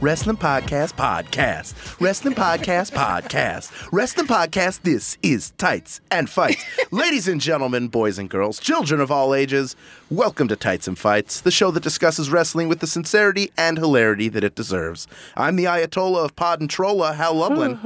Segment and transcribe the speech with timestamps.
[0.00, 2.00] Wrestling podcast, podcast.
[2.00, 3.92] Wrestling podcast, podcast.
[3.92, 4.80] Wrestling podcast.
[4.80, 6.64] This is Tights and Fights.
[6.90, 9.76] Ladies and gentlemen, boys and girls, children of all ages,
[10.08, 14.30] welcome to Tights and Fights, the show that discusses wrestling with the sincerity and hilarity
[14.30, 15.06] that it deserves.
[15.36, 17.78] I'm the Ayatollah of Pod and Trolla, Hal Lublin.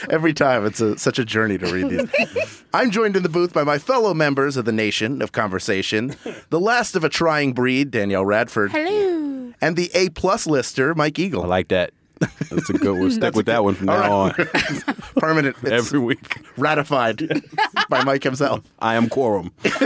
[0.10, 2.64] Every time, it's a, such a journey to read these.
[2.74, 6.16] I'm joined in the booth by my fellow members of the nation of conversation,
[6.50, 8.72] the last of a trying breed, Danielle Radford.
[8.72, 9.35] Hello.
[9.60, 11.44] And the A plus lister, Mike Eagle.
[11.44, 11.92] I like that.
[12.18, 13.00] That's a good one.
[13.00, 14.32] We'll stick with that one from now on.
[15.16, 15.56] Permanent.
[15.62, 16.38] It's Every week.
[16.56, 17.18] ratified
[17.90, 18.62] by Mike himself.
[18.78, 19.52] I am quorum.
[19.64, 19.78] It's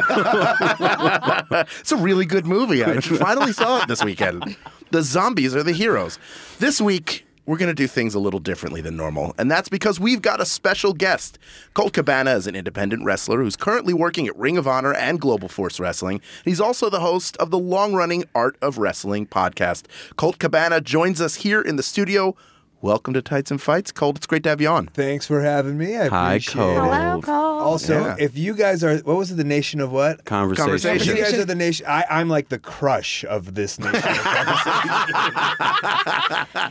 [1.92, 2.84] a really good movie.
[2.84, 4.56] I finally saw it this weekend.
[4.90, 6.18] The zombies are the heroes.
[6.58, 9.98] This week, we're going to do things a little differently than normal, and that's because
[9.98, 11.36] we've got a special guest.
[11.74, 15.48] Colt Cabana is an independent wrestler who's currently working at Ring of Honor and Global
[15.48, 16.20] Force Wrestling.
[16.44, 19.86] He's also the host of the long running Art of Wrestling podcast.
[20.14, 22.36] Colt Cabana joins us here in the studio.
[22.82, 23.92] Welcome to Tights and Fights.
[23.92, 24.86] Colt, it's great to have you on.
[24.86, 25.98] Thanks for having me.
[25.98, 26.70] I Hi, appreciate Cole.
[26.70, 26.96] it.
[26.96, 27.34] Hello, Cole.
[27.60, 28.16] Also, Yeah.
[28.18, 30.24] if you guys are, what was it, the nation of what?
[30.24, 30.64] Conversation.
[30.64, 31.10] Conversation.
[31.12, 33.96] If you guys are the nation, I, I'm like the crush of this nation.
[33.96, 34.90] of conversation.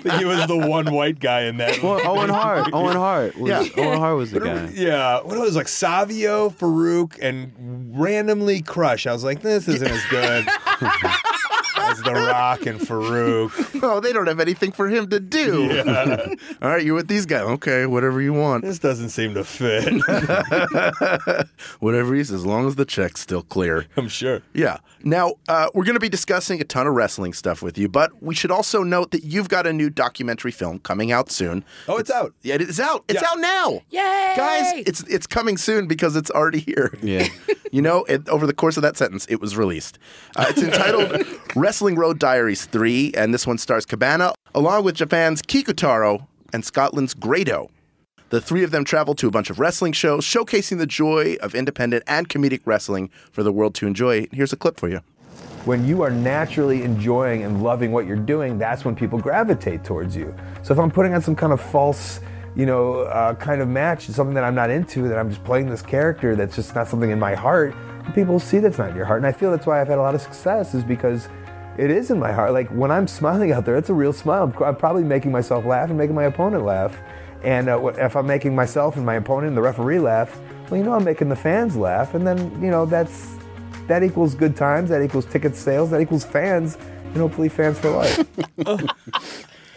[0.19, 1.83] he was the one white guy in that.
[1.83, 2.69] Well, Owen Hart.
[2.73, 3.37] Owen Hart.
[3.37, 3.67] Was, Yeah.
[3.77, 4.71] Owen Hart was the guy.
[4.73, 7.53] Yeah, what it was like Savio, Faarooq, and
[7.95, 9.05] randomly Crush.
[9.05, 10.47] I was like, this isn't as good
[11.99, 13.81] as The Rock and Faarooq.
[13.89, 15.69] Oh, they don't have anything for him to do.
[16.61, 17.43] All right, you're with these guys.
[17.43, 18.63] Okay, whatever you want.
[18.63, 19.93] This doesn't seem to fit.
[21.79, 23.85] Whatever he as long as the check's still clear.
[23.95, 24.41] I'm sure.
[24.53, 24.77] Yeah.
[25.03, 28.21] Now, uh, we're going to be discussing a ton of wrestling stuff with you, but
[28.21, 31.63] we should also note that you've got a new documentary film coming out soon.
[31.87, 32.33] Oh, it's out.
[32.41, 33.05] Yeah, it's out.
[33.07, 33.27] It's Yeah.
[33.31, 33.81] out now.
[33.89, 34.33] Yay!
[34.35, 36.93] Guys, it's it's coming soon because it's already here.
[37.01, 37.27] Yeah.
[37.71, 39.99] You know, it, over the course of that sentence, it was released.
[40.35, 41.23] Uh, it's entitled
[41.55, 47.13] Wrestling Road Diaries 3, and this one stars Cabana, along with Japan's Kikutaro and Scotland's
[47.13, 47.69] Grado.
[48.29, 51.55] The three of them travel to a bunch of wrestling shows, showcasing the joy of
[51.55, 54.27] independent and comedic wrestling for the world to enjoy.
[54.31, 55.01] Here's a clip for you.
[55.65, 60.15] when you are naturally enjoying and loving what you're doing, that's when people gravitate towards
[60.15, 60.33] you.
[60.63, 62.19] So if I'm putting on some kind of false,
[62.55, 65.69] you know, uh, kind of match, something that I'm not into, that I'm just playing
[65.69, 67.75] this character that's just not something in my heart,
[68.13, 69.19] people see that's not in your heart.
[69.19, 71.27] And I feel that's why I've had a lot of success is because
[71.79, 72.51] it is in my heart.
[72.53, 74.43] Like when I'm smiling out there, it's a real smile.
[74.43, 76.97] I'm, I'm probably making myself laugh and making my opponent laugh.
[77.43, 80.37] And uh, if I'm making myself and my opponent and the referee laugh,
[80.69, 82.13] well, you know, I'm making the fans laugh.
[82.13, 83.35] And then, you know, that's
[83.87, 84.89] that equals good times.
[84.89, 85.89] That equals ticket sales.
[85.91, 88.27] That equals fans, and hopefully fans for life.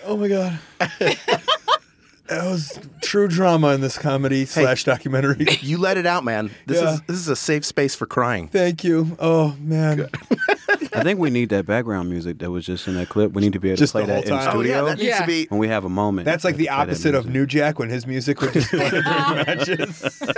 [0.04, 0.58] Oh my god.
[0.80, 5.46] that was true drama in this comedy slash documentary.
[5.60, 6.50] You let it out, man.
[6.66, 6.94] This Yeah.
[6.94, 8.48] is this is a safe space for crying.
[8.48, 9.16] Thank you.
[9.20, 10.08] Oh man.
[10.94, 13.32] I think we need that background music that was just in that clip.
[13.32, 14.56] We need to be able Just to play the that whole in time.
[14.56, 15.26] Oh yeah, studio that needs to Yeah.
[15.26, 16.24] be when we have a moment.
[16.26, 17.32] That's like the Play that opposite of music.
[17.32, 20.22] New Jack when his music would just play during matches.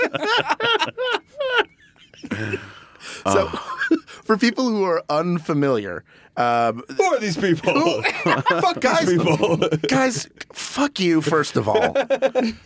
[3.26, 3.48] So,
[4.24, 6.04] for people who are unfamiliar,
[6.36, 8.02] um, Who are these people?
[8.02, 9.56] Fuck Guys- people.
[9.88, 11.94] guys, fuck you, first of all.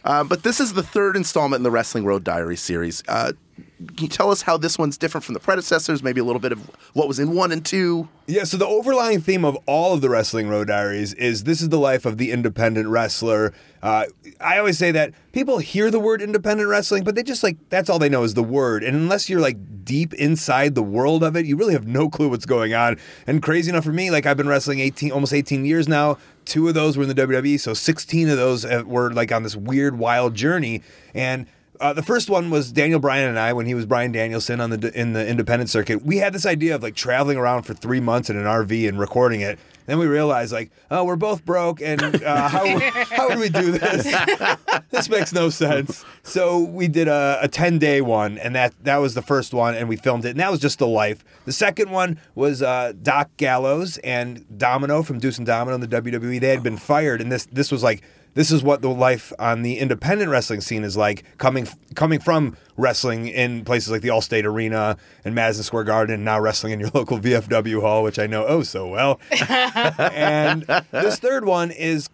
[0.04, 3.03] Uh, but this is the third installment in the Wrestling Road Diary series.
[3.09, 3.32] Uh,
[3.78, 6.03] can you tell us how this one's different from the predecessors?
[6.03, 6.59] Maybe a little bit of
[6.94, 8.09] what was in one and two.
[8.27, 11.69] Yeah, so the overlying theme of all of the Wrestling Road Diaries is this is
[11.69, 13.55] the life of the independent wrestler.
[13.81, 14.06] Uh,
[14.41, 17.89] I always say that people hear the word independent wrestling, but they just like, that's
[17.89, 18.83] all they know is the word.
[18.83, 22.28] And unless you're like deep inside the world of it, you really have no clue
[22.28, 22.99] what's going on.
[23.27, 26.19] And crazy enough for me, like I've been wrestling 18, almost 18 years now.
[26.45, 29.45] Two of those were in the WWE, so 16 of those uh, were like on
[29.45, 30.83] this weird, wild journey.
[31.15, 31.47] And
[31.80, 34.71] uh, the first one was Daniel Bryan and I when he was Bryan Danielson on
[34.71, 36.04] the in the independent circuit.
[36.04, 38.98] We had this idea of like traveling around for three months in an RV and
[38.98, 39.59] recording it.
[39.86, 43.72] Then we realized like, oh, we're both broke, and uh, how how would we do
[43.72, 44.04] this?
[44.91, 46.04] this makes no sense.
[46.22, 49.74] So we did a, a ten day one, and that that was the first one,
[49.74, 51.24] and we filmed it, and that was just the life.
[51.47, 55.89] The second one was uh, Doc Gallows and Domino from Deuce and Domino in the
[55.89, 56.39] WWE.
[56.39, 58.03] They had been fired, and this this was like
[58.34, 62.57] this is what the life on the independent wrestling scene is like coming coming from
[62.77, 66.80] wrestling in places like the Allstate Arena and Madison Square Garden and now wrestling in
[66.80, 72.09] your local VFW hall which I know oh so well and this third one is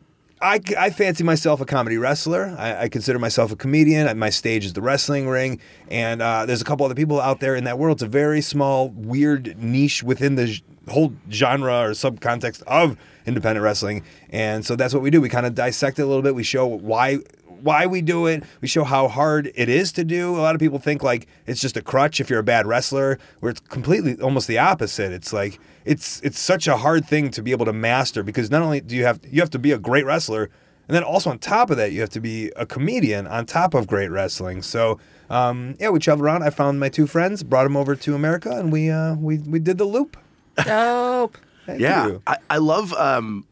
[0.44, 2.54] I, I fancy myself a comedy wrestler.
[2.58, 4.18] I, I consider myself a comedian.
[4.18, 5.58] My stage is the wrestling ring,
[5.88, 7.96] and uh, there's a couple other people out there in that world.
[7.96, 10.60] It's a very small, weird niche within the
[10.90, 15.20] whole genre or subcontext of independent wrestling, and so that's what we do.
[15.20, 16.34] We kind of dissect it a little bit.
[16.34, 17.18] We show why
[17.64, 18.44] why we do it.
[18.60, 20.36] We show how hard it is to do.
[20.36, 23.18] A lot of people think like it's just a crutch if you're a bad wrestler,
[23.40, 25.12] where it's completely almost the opposite.
[25.12, 28.62] It's like it's it's such a hard thing to be able to master because not
[28.62, 30.50] only do you have you have to be a great wrestler,
[30.88, 33.74] and then also on top of that you have to be a comedian on top
[33.74, 34.60] of great wrestling.
[34.60, 34.98] So
[35.30, 36.42] um, yeah, we traveled around.
[36.42, 39.58] I found my two friends, brought them over to America, and we uh, we we
[39.58, 40.18] did the loop.
[40.56, 41.38] Dope.
[41.66, 42.18] Thank Yeah.
[42.26, 42.92] I, I love.
[42.94, 43.46] Um,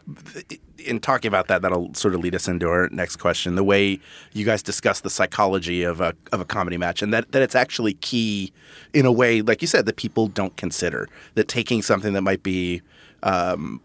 [0.78, 3.54] in talking about that, that'll sort of lead us into our next question.
[3.54, 4.00] The way
[4.32, 7.54] you guys discuss the psychology of a of a comedy match, and that that it's
[7.54, 8.52] actually key
[8.92, 11.08] in a way, like you said, that people don't consider.
[11.34, 12.82] That taking something that might be
[13.22, 13.80] um,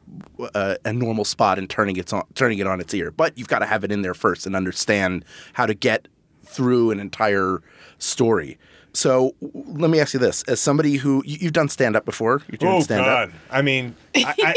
[0.55, 3.47] a, a normal spot and turning it on turning it on its ear, but you've
[3.47, 5.23] got to have it in there first and understand
[5.53, 6.07] how to get
[6.45, 7.61] through an entire
[7.99, 8.57] story.
[8.97, 12.41] So let me ask you this: as somebody who you, you've done stand up before,
[12.49, 13.29] you're doing Oh stand God!
[13.29, 13.35] up.
[13.51, 14.55] I mean, I, I,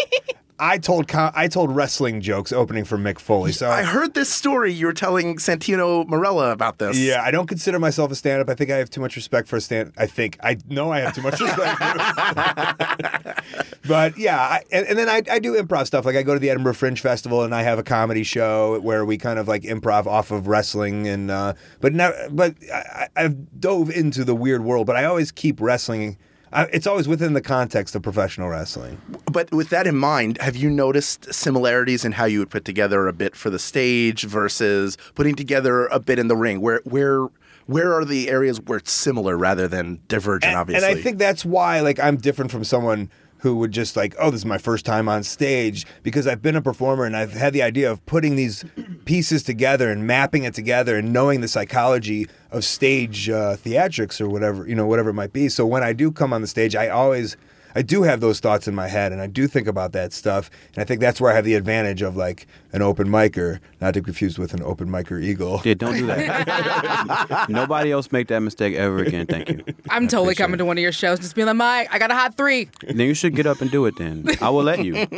[0.60, 3.52] I told I told wrestling jokes opening for Mick Foley.
[3.52, 4.72] So I heard this story.
[4.72, 6.98] You were telling Santino Marella about this.
[6.98, 8.48] Yeah, I don't consider myself a stand-up.
[8.50, 9.92] I think I have too much respect for a stand.
[9.96, 11.80] I think I know I have too much respect.
[13.88, 16.04] but yeah, I, and, and then I, I do improv stuff.
[16.04, 19.04] Like I go to the Edinburgh Fringe Festival and I have a comedy show where
[19.04, 21.08] we kind of like improv off of wrestling.
[21.08, 24.86] And uh, but now, but I- I've dove into the weird world.
[24.86, 26.18] But I always keep wrestling.
[26.52, 29.00] It's always within the context of professional wrestling.
[29.31, 33.06] But with that in mind, have you noticed similarities in how you would put together
[33.06, 36.61] a bit for the stage versus putting together a bit in the ring?
[36.61, 37.29] Where where
[37.67, 40.50] where are the areas where it's similar rather than divergent?
[40.50, 43.96] and, obviously, And I think that's why like I'm different from someone who would just
[43.96, 47.16] like, oh, this is my first time on stage because I've been a performer and
[47.16, 48.64] I've had the idea of putting these
[49.04, 54.28] pieces together and mapping it together and knowing the psychology of stage uh, theatrics or
[54.28, 55.48] whatever you know whatever it might be.
[55.48, 57.37] So when I do come on the stage, I always
[57.75, 60.50] I do have those thoughts in my head and I do think about that stuff.
[60.75, 63.94] And I think that's where I have the advantage of like an open micer, not
[63.94, 65.61] to confuse with an open micer eagle.
[65.64, 67.46] Yeah, don't do that.
[67.49, 69.26] Nobody else make that mistake ever again.
[69.26, 69.64] Thank you.
[69.88, 70.58] I'm totally coming it.
[70.58, 72.69] to one of your shows, just being like, Mike, I got a hot three.
[72.82, 73.96] Then you should get up and do it.
[73.96, 75.06] Then I will let you.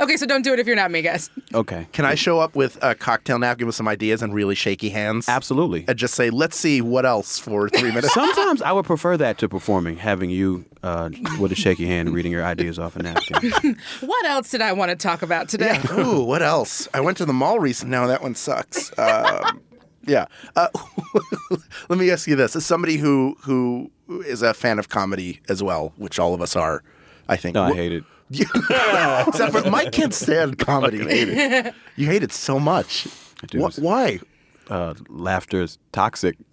[0.00, 1.30] Okay, so don't do it if you're not me, guys.
[1.52, 1.86] Okay.
[1.92, 5.28] Can I show up with a cocktail napkin with some ideas and really shaky hands?
[5.28, 5.84] Absolutely.
[5.86, 8.12] And just say, let's see what else for three minutes.
[8.14, 12.32] Sometimes I would prefer that to performing, having you uh, with a shaky hand reading
[12.32, 13.76] your ideas off a napkin.
[14.00, 15.80] What else did I want to talk about today?
[15.92, 16.88] Ooh, what else?
[16.92, 17.92] I went to the mall recently.
[17.92, 18.90] Now that one sucks.
[18.98, 19.60] Um,
[20.06, 20.26] yeah.
[20.56, 20.66] Uh,
[21.88, 23.90] let me ask you this: as somebody who who
[24.26, 26.82] is a fan of comedy as well, which all of us are,
[27.28, 27.54] I think.
[27.54, 28.04] No, I hate it.
[29.28, 30.98] Except for Mike can't stand comedy.
[30.98, 31.74] You hate it.
[31.96, 33.06] You hate it so much.
[33.42, 33.64] I do.
[33.64, 34.18] Wh- why?
[34.68, 36.36] Uh, laughter is toxic.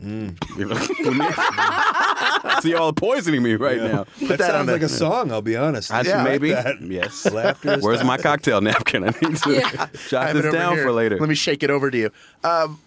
[2.61, 4.05] See, y'all poisoning me right now.
[4.21, 5.91] That, that on sounds like a song, I'll be honest.
[5.91, 6.53] I, Yeah, maybe.
[6.53, 6.75] like.
[6.81, 7.25] Yes.
[7.31, 9.03] Laughter is Where's my cocktail napkin?
[9.05, 9.69] I need to Yeah.
[9.73, 10.83] I jot this down here.
[10.83, 11.17] for later.
[11.19, 12.11] Let me shake it over to you.
[12.43, 12.79] Um,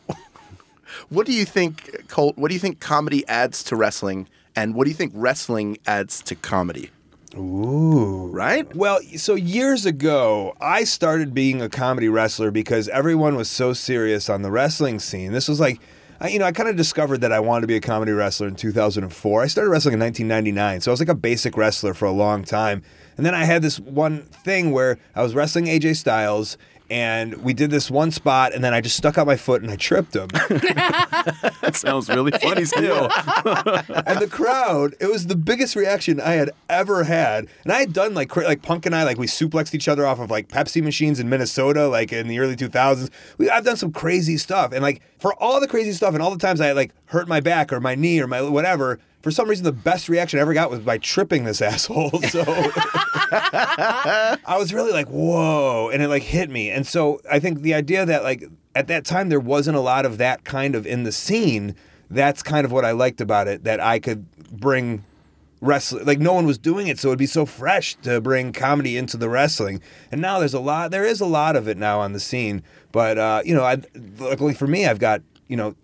[1.09, 2.37] what do you think, Colt?
[2.37, 6.21] What do you think comedy adds to wrestling, and what do you think wrestling adds
[6.23, 6.91] to comedy?
[7.37, 8.73] Ooh, right?
[8.77, 14.29] Well, so years ago, I started being a comedy wrestler because everyone was so serious
[14.29, 15.33] on the wrestling scene.
[15.33, 15.81] This was like,
[16.21, 18.47] I, you know, I kind of discovered that I wanted to be a comedy wrestler
[18.47, 19.43] in 2004.
[19.43, 22.45] I started wrestling in 1999, so I was like a basic wrestler for a long
[22.45, 22.83] time.
[23.17, 26.57] And then I had this one thing where I was wrestling AJ Styles.
[26.91, 29.71] And we did this one spot, and then I just stuck out my foot and
[29.71, 30.29] I tripped him.
[30.29, 33.05] that sounds really funny still.
[34.07, 37.47] and the crowd, it was the biggest reaction I had ever had.
[37.63, 40.21] And I had done like like Punk and I like we suplexed each other off
[40.21, 43.09] of like Pepsi machines in Minnesota like in the early 2000s.
[43.39, 44.73] We, I've done some crazy stuff.
[44.73, 47.41] And like for all the crazy stuff and all the times I like hurt my
[47.41, 50.53] back or my knee or my whatever, for some reason the best reaction I ever
[50.53, 52.11] got was by tripping this asshole.
[52.29, 52.45] So
[53.33, 56.71] I was really like, whoa, and it like hit me.
[56.71, 60.05] And so I think the idea that like at that time there wasn't a lot
[60.05, 61.75] of that kind of in the scene,
[62.11, 65.05] that's kind of what I liked about it, that I could bring
[65.63, 68.99] wrestling like no one was doing it so it'd be so fresh to bring comedy
[68.99, 69.81] into the wrestling
[70.13, 72.63] and now there's a lot there is a lot of it now on the scene
[72.93, 73.81] but uh you know I
[74.19, 75.84] luckily for me I've got you know 15,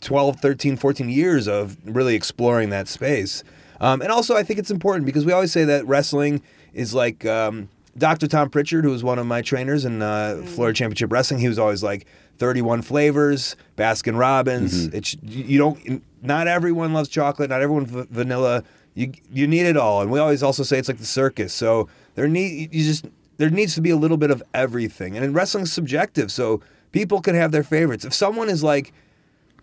[0.00, 3.42] 12, 13, 14 years of really exploring that space.
[3.80, 6.42] Um, and also, I think it's important because we always say that wrestling
[6.72, 8.26] is like um, Dr.
[8.26, 11.58] Tom Prichard, who was one of my trainers in uh, Florida Championship Wrestling, he was
[11.58, 12.06] always like
[12.38, 14.86] 31 flavors, Baskin Robbins.
[14.86, 16.02] It's you don't.
[16.22, 17.50] Not everyone loves chocolate.
[17.50, 18.64] Not everyone v- vanilla.
[18.94, 21.52] You you need it all, and we always also say it's like the circus.
[21.52, 23.06] So there need you just
[23.36, 26.32] there needs to be a little bit of everything, and in wrestling's subjective.
[26.32, 26.60] So
[26.92, 28.04] people can have their favorites.
[28.04, 28.92] If someone is like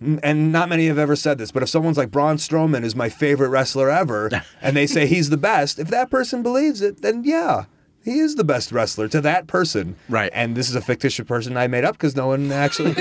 [0.01, 3.09] and not many have ever said this, but if someone's like Braun Strowman is my
[3.09, 4.29] favorite wrestler ever,
[4.61, 7.65] and they say he's the best, if that person believes it, then yeah,
[8.03, 9.95] he is the best wrestler to that person.
[10.09, 10.31] Right.
[10.33, 12.95] And this is a fictitious person I made up because no one actually.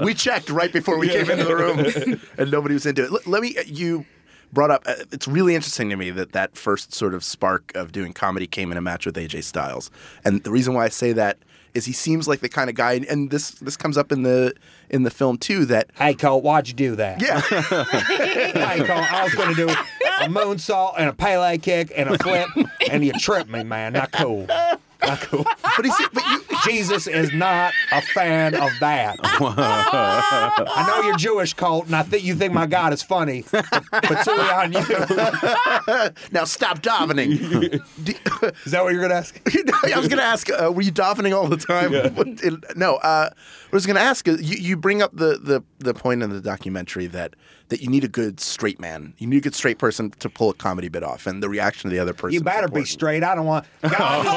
[0.00, 3.10] we checked right before we came into the room, and nobody was into it.
[3.10, 3.56] L- let me.
[3.66, 4.06] You
[4.52, 4.84] brought up.
[4.86, 8.46] Uh, it's really interesting to me that that first sort of spark of doing comedy
[8.46, 9.90] came in a match with AJ Styles,
[10.24, 11.38] and the reason why I say that
[11.74, 14.22] is he seems like the kind of guy, and, and this this comes up in
[14.22, 14.54] the
[14.90, 15.64] in the film too.
[15.66, 17.20] That hey, Cole, why'd you do that?
[17.20, 17.40] yeah,
[18.66, 22.18] Hey, Cole, I was going to do a moonsault and a Pele kick and a
[22.18, 22.48] flip,
[22.90, 23.92] and you tripped me, man.
[23.94, 24.46] Not cool.
[25.06, 25.44] Not cool.
[25.44, 26.42] but he's but you.
[26.64, 29.18] Jesus is not a fan of that.
[29.22, 33.64] I know you're Jewish, Colt, and I think you think my God is funny, but
[33.64, 36.10] patooey on you.
[36.32, 37.30] Now stop davening.
[38.66, 39.40] Is that what you're gonna ask?
[39.46, 41.92] I was going to ask, uh, were you davening all the time?
[42.76, 44.26] no, uh, I was going to ask.
[44.26, 47.34] You, you bring up the, the, the point in the documentary that
[47.74, 49.14] that you need a good straight man.
[49.18, 51.88] You need a good straight person to pull a comedy bit off, and the reaction
[51.88, 52.34] of the other person.
[52.34, 53.24] You better be straight.
[53.24, 53.66] I don't want.
[53.82, 54.28] God,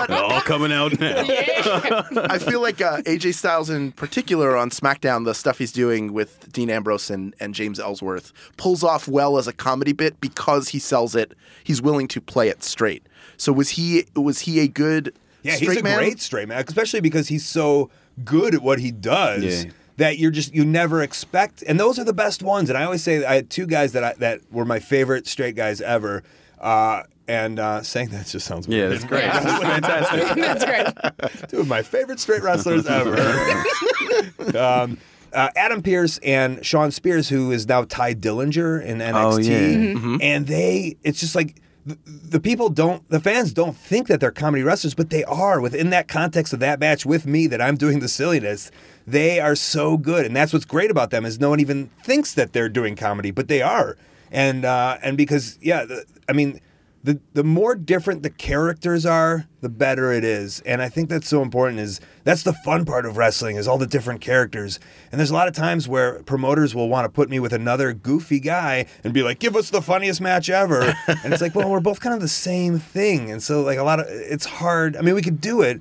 [0.08, 1.22] All coming out now.
[1.26, 6.50] I feel like uh, AJ Styles, in particular, on SmackDown, the stuff he's doing with
[6.50, 10.78] Dean Ambrose and, and James Ellsworth pulls off well as a comedy bit because he
[10.78, 11.34] sells it.
[11.64, 13.06] He's willing to play it straight.
[13.36, 15.98] So was he was he a good yeah, straight he's a man?
[15.98, 17.90] great straight man, especially because he's so
[18.24, 19.44] good at what he does.
[19.44, 19.70] Yeah.
[19.96, 22.70] That you're just you never expect, and those are the best ones.
[22.70, 25.56] And I always say I had two guys that I, that were my favorite straight
[25.56, 26.22] guys ever.
[26.58, 28.92] Uh, and uh, saying that just sounds Yeah, weird.
[28.92, 29.22] that's great.
[29.32, 30.36] That's fantastic.
[30.36, 31.48] That's great.
[31.50, 33.16] two of my favorite straight wrestlers ever.
[34.58, 34.98] um,
[35.32, 40.18] uh, Adam Pearce and Sean Spears, who is now Tye Dillinger in NXT, Oh, yeah.
[40.20, 41.56] and they, it's just like
[41.86, 45.60] the, the people don't, the fans don't think that they're comedy wrestlers, but they are
[45.60, 48.70] within that context of that match with me that I'm doing the silliness.
[49.06, 52.34] They are so good, and that's what's great about them is no one even thinks
[52.34, 53.96] that they're doing comedy, but they are,
[54.30, 56.60] and uh, and because yeah, the, I mean
[57.02, 60.60] the the more different the characters are, the better it is.
[60.66, 63.78] And I think that's so important is that's the fun part of wrestling is all
[63.78, 64.78] the different characters.
[65.10, 67.94] And there's a lot of times where promoters will want to put me with another
[67.94, 71.70] goofy guy and be like, "Give us the funniest match ever." and it's like, "Well,
[71.70, 74.96] we're both kind of the same thing." And so like a lot of it's hard.
[74.96, 75.80] I mean, we could do it,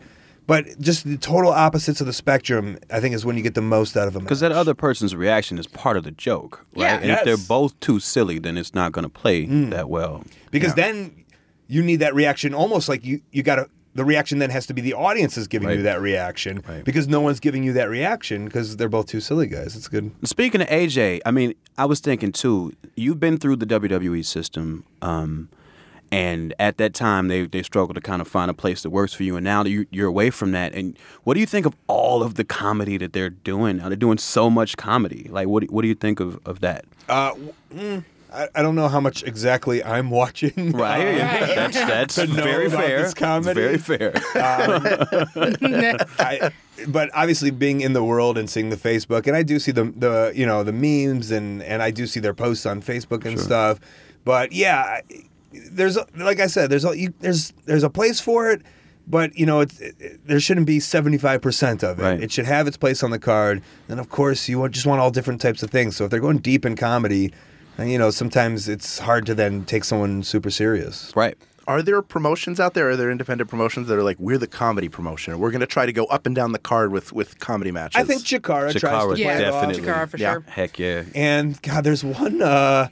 [0.49, 3.61] but just the total opposites of the spectrum, I think is when you get the
[3.61, 4.23] most out of them.
[4.23, 6.81] Because that other person's reaction is part of the joke, right?
[6.83, 6.95] Yeah.
[6.97, 7.19] And Yes.
[7.19, 10.23] if they're both too silly, then it's not going to play that well.
[10.51, 11.23] because then
[11.67, 14.73] you need that reaction almost like you you got to the reaction then has to
[14.73, 16.83] be the audience is giving you that reaction Right.
[16.85, 19.75] because no one's giving you that reaction because they're both two silly guys.
[19.75, 20.11] It's good.
[20.23, 22.73] Speaking of AJ, I mean, I was thinking too.
[22.95, 25.49] You've been through the WWE system, um,
[26.11, 29.13] and at that time they they struggled to kind of find a place that works
[29.13, 29.35] for you.
[29.37, 32.23] And now that you, you're away from that, and what do you think of all
[32.23, 33.77] of the comedy that they're doing?
[33.77, 35.27] Now they're doing so much comedy.
[35.31, 36.85] Like, what do- what do you think of of that?
[37.07, 37.33] Uh,
[37.73, 40.71] mm, I, I don't know how much exactly I'm watching.
[40.77, 43.01] Right, that's that's To know very about fair.
[43.03, 43.61] this comedy.
[43.61, 44.13] It's very fair.
[46.87, 49.85] But obviously being in the world and seeing the Facebook, and I do see the
[49.85, 53.37] the you know the memes and and I do see their posts on Facebook and
[53.37, 53.79] stuff.
[54.23, 55.03] But yeah, I-
[55.51, 58.61] there's a- like I said, there's a, you, there's there's a place for it.
[59.07, 62.03] But you know, it's, it, it- there shouldn't be seventy five percent of it.
[62.03, 62.21] Right.
[62.23, 63.61] It should have its place on the card.
[63.87, 65.95] And of course, you just want all different types of things.
[65.95, 67.33] So if they're going deep in comedy,
[67.77, 71.11] then, you know, sometimes it's hard to then take someone super serious.
[71.15, 71.35] right.
[71.67, 72.89] Are there promotions out there?
[72.89, 75.37] Are there independent promotions that are like we're the comedy promotion?
[75.37, 77.95] We're going to try to go up and down the card with with comedy matches.
[78.01, 79.61] I think Chikara, tries to Chikara, play Yeah, it off.
[79.67, 79.83] definitely.
[79.83, 80.31] Chikara for Yeah.
[80.33, 80.43] sure.
[80.47, 81.03] Heck yeah.
[81.13, 82.41] And God, there's one.
[82.41, 82.89] Uh,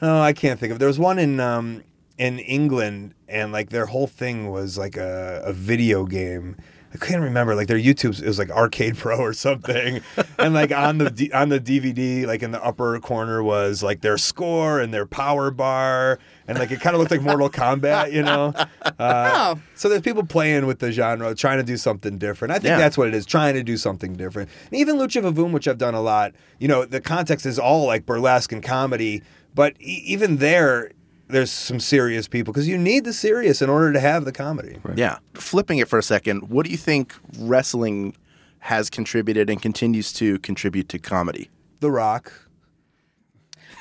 [0.00, 0.78] oh, I can't think of.
[0.78, 1.82] There was one in um,
[2.20, 6.56] in England, and like their whole thing was like a, a video game.
[6.92, 7.54] I can't remember.
[7.54, 10.00] Like their YouTube, it was like Arcade Pro or something,
[10.38, 14.00] and like on the D, on the DVD, like in the upper corner was like
[14.00, 18.12] their score and their power bar, and like it kind of looked like Mortal Kombat,
[18.12, 18.52] you know.
[18.98, 19.60] Uh, Oh.
[19.76, 22.52] So there's people playing with the genre, trying to do something different.
[22.52, 22.76] I think Yeah.
[22.78, 24.50] that's what it is, trying to do something different.
[24.70, 27.86] And even Lucha Vavoom, which I've done a lot, you know, the context is all
[27.86, 29.22] like burlesque and comedy,
[29.54, 30.90] but e- even there,
[31.30, 34.78] there's some serious people because you need the serious in order to have the comedy.
[34.94, 35.18] Yeah.
[35.34, 38.16] Flipping it for a second, what do you think wrestling
[38.60, 41.50] has contributed and continues to contribute to comedy?
[41.80, 42.32] The Rock.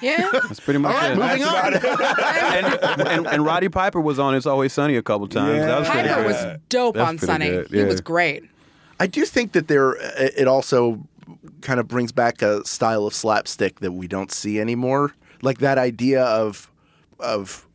[0.01, 0.29] Yeah.
[0.33, 1.17] That's pretty much it.
[1.17, 1.73] Moving on.
[2.93, 5.59] and, and, and Roddy Piper was on It's Always Sunny a couple times.
[5.59, 6.25] That was Piper good.
[6.25, 7.49] was dope That's on Sunny.
[7.49, 7.85] good, He yeah.
[7.85, 8.43] was great.
[8.99, 11.05] I do think that there it also
[11.61, 15.13] kind of brings back a style of slapstick that we don't see anymore.
[15.41, 16.71] Like that idea of
[17.19, 17.65] of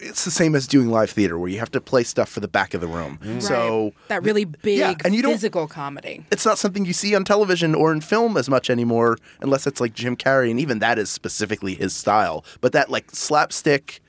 [0.00, 2.48] it's the same as doing live theater where you have to play stuff for the
[2.48, 3.18] back of the room.
[3.40, 3.92] So Right.
[4.08, 6.26] that really big yeah, and you don't- physical comedy.
[6.30, 9.80] it's not something you see on television or in film as much anymore unless it's
[9.80, 12.44] like Jim Carrey and even that is specifically his style.
[12.60, 14.00] But that like slapstick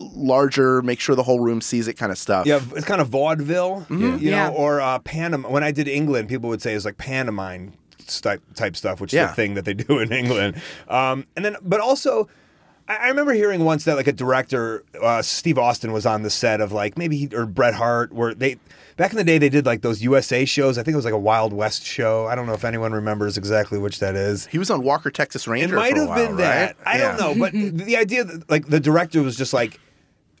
[0.00, 2.46] larger make sure the whole room sees it kind of stuff.
[2.46, 4.48] Yeah, it's kind of vaudeville, you know, Yeah.
[4.48, 5.44] or uh, pantom.
[5.44, 7.74] When I did England, people would say it's like pantomime
[8.06, 9.26] type type stuff, which is Yeah.
[9.26, 10.56] the thing that they do in England.
[10.88, 12.28] Um, and then, but also.
[12.88, 16.30] I I remember hearing once that like a director, uh, Steve Austin, was on the
[16.30, 18.58] set of like maybe he, or Bret Hart, where they
[18.96, 20.78] back in the day they did like those USA shows.
[20.78, 22.26] I think it was like a Wild West show.
[22.26, 24.46] I don't know if anyone remembers exactly which that is.
[24.46, 25.76] He was on Walker Texas Ranger.
[25.76, 25.80] It Ranger.
[25.80, 26.76] might for a have while, been that.
[26.84, 26.94] right?
[26.94, 27.52] I don't know, but
[27.86, 29.80] the idea that like the director was just like,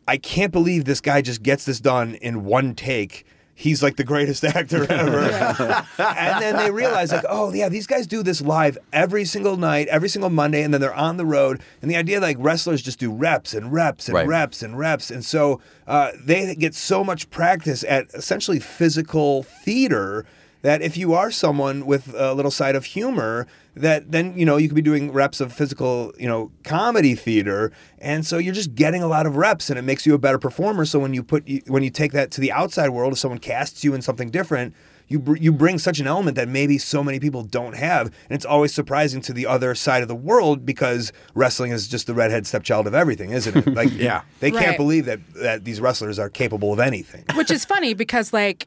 [0.06, 3.24] I can't believe this guy just gets this done in one take.
[3.56, 5.20] He's like the greatest actor ever.
[5.98, 9.86] and then they realize like, oh yeah, these guys do this live every single night,
[9.88, 11.60] every single Monday, and then they're on the road.
[11.80, 14.26] And the idea like wrestlers just do reps and reps and Right.
[14.26, 20.26] reps and reps, and so uh, they get so much practice at essentially physical theater
[20.64, 24.56] that if you are someone with a little side of humor that then you know
[24.56, 27.70] you could be doing reps of physical you know comedy theater.
[27.98, 30.38] And so you're just getting a lot of reps and it makes you a better
[30.38, 30.86] performer.
[30.86, 33.84] So when you put when you take that to the outside world if someone casts
[33.84, 34.74] you in something different
[35.06, 38.06] you br- you bring such an element that maybe so many people don't have.
[38.06, 42.06] And it's always surprising to the other side of the world because wrestling is just
[42.06, 43.74] the redhead stepchild of everything isn't it?
[43.74, 44.22] Like Yeah.
[44.40, 47.24] they can't believe that that these wrestlers are capable of anything.
[47.34, 48.66] Which is funny because like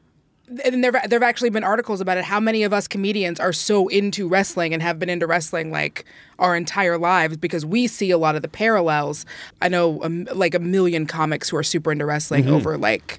[0.64, 3.88] and there there've actually been articles about it how many of us comedians are so
[3.88, 6.04] into wrestling and have been into wrestling like
[6.38, 9.26] our entire lives because we see a lot of the parallels.
[9.60, 13.18] I know um, like a million comics who are super into wrestling over like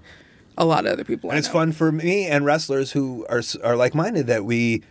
[0.58, 1.30] a lot of other people.
[1.30, 1.38] I Mm-hmm.
[1.38, 1.54] and it's know.
[1.60, 4.82] fun for me and wrestlers who are are like minded that we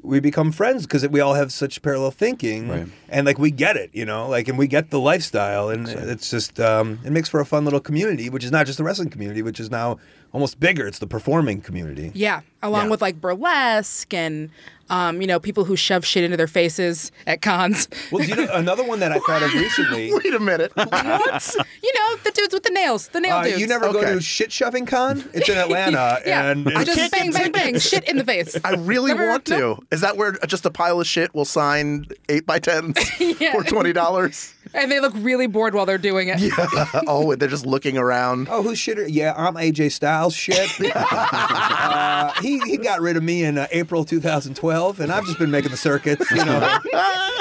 [0.00, 2.86] we become friends because we all have such parallel thinking Right.
[3.08, 6.30] and like we get it you know like and we get the lifestyle and it's
[6.30, 9.10] just um, it makes for a fun little community which is not just the wrestling
[9.10, 9.98] community which is now
[10.32, 12.90] almost bigger it's the performing community Yeah, along Yeah.
[12.90, 14.50] with like burlesque and
[14.90, 17.88] um, you know people who shove shit into their faces at cons.
[18.10, 20.72] well you know another one that i thought of recently Wait a minute.
[20.74, 21.56] what?
[21.82, 23.60] You know the dudes with the nails, the nail uh, dudes.
[23.60, 27.32] you never go to shit shoving con it's in atlanta Yeah, and I just bang,
[27.32, 28.56] bang, bang, shit in the face.
[28.64, 29.76] I really Never- want to.
[29.90, 33.52] Is that where just a pile of shit will sign eight by tens Yeah.
[33.52, 34.54] for twenty dollars?
[34.74, 36.38] And they look really bored while they're doing it.
[36.40, 37.00] Yeah.
[37.06, 38.48] oh, they're just looking around.
[38.50, 39.06] Oh, who's shitter?
[39.08, 40.34] Yeah, I'm AJ Styles.
[40.34, 40.70] Shit.
[40.94, 45.50] uh, he he got rid of me in uh, April 2012, and I've just been
[45.50, 46.30] making the circuits.
[46.30, 46.78] You know,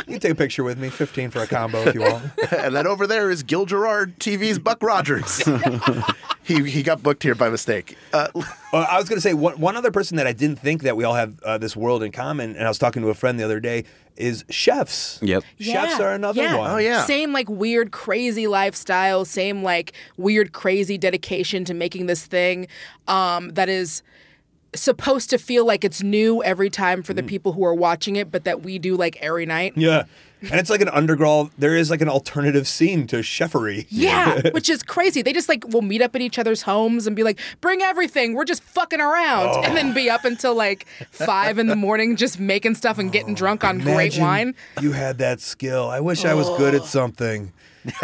[0.08, 2.32] you can take a picture with me, 15 for a combo if you want.
[2.52, 5.44] and then over there is Gil Gerard TV's Buck Rogers.
[6.44, 7.98] he he got booked here by mistake.
[8.13, 8.28] Uh,
[8.73, 10.97] Uh, I was going to say one, one other person that I didn't think that
[10.97, 13.39] we all have uh, this world in common, and I was talking to a friend
[13.39, 13.86] the other day,
[14.17, 15.19] is chefs.
[15.21, 15.43] Yep.
[15.60, 16.58] Chefs are another yeah.
[16.58, 16.71] one.
[16.71, 17.06] Oh, yeah.
[17.06, 19.23] Same like weird, crazy lifestyle.
[19.25, 22.67] Same like weird, crazy dedication to making this thing
[23.08, 24.01] um, that is
[24.75, 28.32] supposed to feel like it's new every time for the people who are watching it,
[28.32, 29.73] but that we do like every night.
[29.75, 30.03] Yeah.
[30.41, 33.88] And it's like an underground, there is like an alternative scene to chefery.
[33.89, 35.21] Yeah, which is crazy.
[35.21, 38.34] They just like will meet up at each other's homes and be like, "Bring everything.
[38.34, 42.39] We're just fucking around," and then be up until like five in the morning just
[42.39, 44.54] making stuff and getting drunk on great wine.
[44.82, 45.89] You had that skill.
[45.89, 47.52] I wish I was good at something.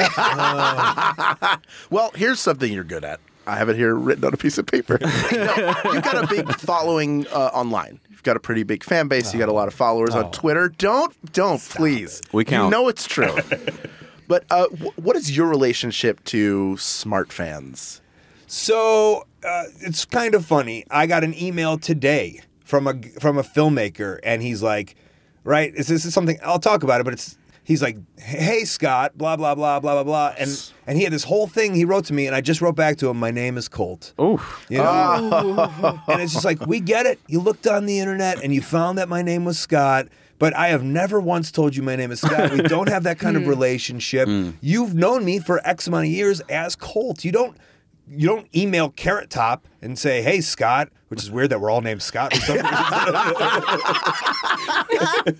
[1.89, 3.19] well, here's something you're good at.
[3.45, 4.97] I have it here written on a piece of paper.
[5.33, 7.99] No, you've got a big following uh, online.
[8.23, 9.33] You've got a pretty big fan base.
[9.33, 10.69] You got a lot of followers on Twitter.
[10.69, 12.21] Don't, don't, please.
[12.31, 12.67] We count.
[12.67, 13.35] You know it's true.
[14.29, 17.99] but uh, wh- what is your relationship to smart fans?
[18.47, 20.85] So uh, it's kind of funny.
[20.89, 24.95] I got an email today from a from a filmmaker, and he's like,
[25.43, 29.17] "Right, is this is something I'll talk about it?" But it's he's like, "Hey Scott,
[29.17, 32.05] blah blah blah blah blah blah," and and he had this whole thing he wrote
[32.05, 34.65] to me, and I just wrote back to him, "My name is Colt." Oof.
[34.69, 34.85] You know?
[34.87, 36.03] Ah.
[36.07, 37.19] and it's just like, we get it.
[37.27, 40.07] You looked on the internet and you found that my name was Scott,
[40.39, 42.51] but I have never once told you my name is Scott.
[42.51, 43.49] We don't have that kind of hmm.
[43.49, 44.27] relationship.
[44.27, 44.51] Hmm.
[44.61, 47.23] You've known me for X amount of years as Colt.
[47.23, 47.57] You don't
[48.07, 51.81] you don't email Carrot Top and say, "Hey Scott," which is weird that we're all
[51.81, 52.33] named Scott.
[52.33, 52.65] For some reason.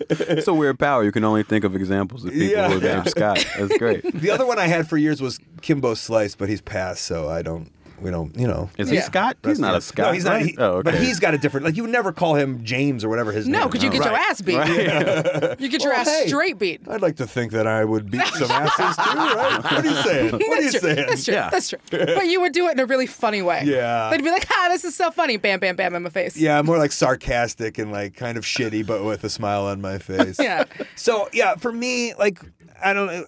[0.09, 1.03] It's a weird power.
[1.03, 2.69] You can only think of examples of people Yeah.
[2.69, 3.45] who are named Scott.
[3.57, 4.03] That's great.
[4.19, 7.41] the other one I had for years was Kimbo Slice, but he's passed, so I
[7.41, 7.71] don't.
[8.03, 8.69] We don't, you know.
[8.77, 9.01] Is Yeah.
[9.01, 9.37] Scott?
[9.43, 10.07] He's not a Scott.
[10.07, 10.33] No, he's not.
[10.33, 10.45] right?
[10.45, 10.91] He, oh, okay.
[10.91, 11.65] But he's got a different.
[11.65, 13.61] Like you would never call him James or whatever his name.
[13.61, 14.29] No, because you get your Right.
[14.29, 14.53] ass beat.
[15.59, 16.27] You get your Well, ass hey.
[16.27, 16.81] straight beat.
[16.89, 19.63] I'd like to think that I would beat some asses too, right?
[19.63, 20.31] What are you saying?
[20.33, 20.79] What are you That's true.
[20.93, 21.07] saying?
[21.07, 21.33] That's true.
[21.33, 21.49] Yeah.
[21.49, 21.79] That's true.
[21.89, 23.63] But you would do it in a really funny way.
[23.65, 24.09] Yeah.
[24.09, 26.35] They'd be like, "Ha, this is so funny!" Bam, bam, bam in my face.
[26.37, 29.97] Yeah, more like sarcastic and like kind of shitty, but with a smile on my
[29.97, 30.39] face.
[30.43, 30.65] Yeah.
[30.95, 32.39] So yeah, for me, like
[32.83, 33.25] I don't know.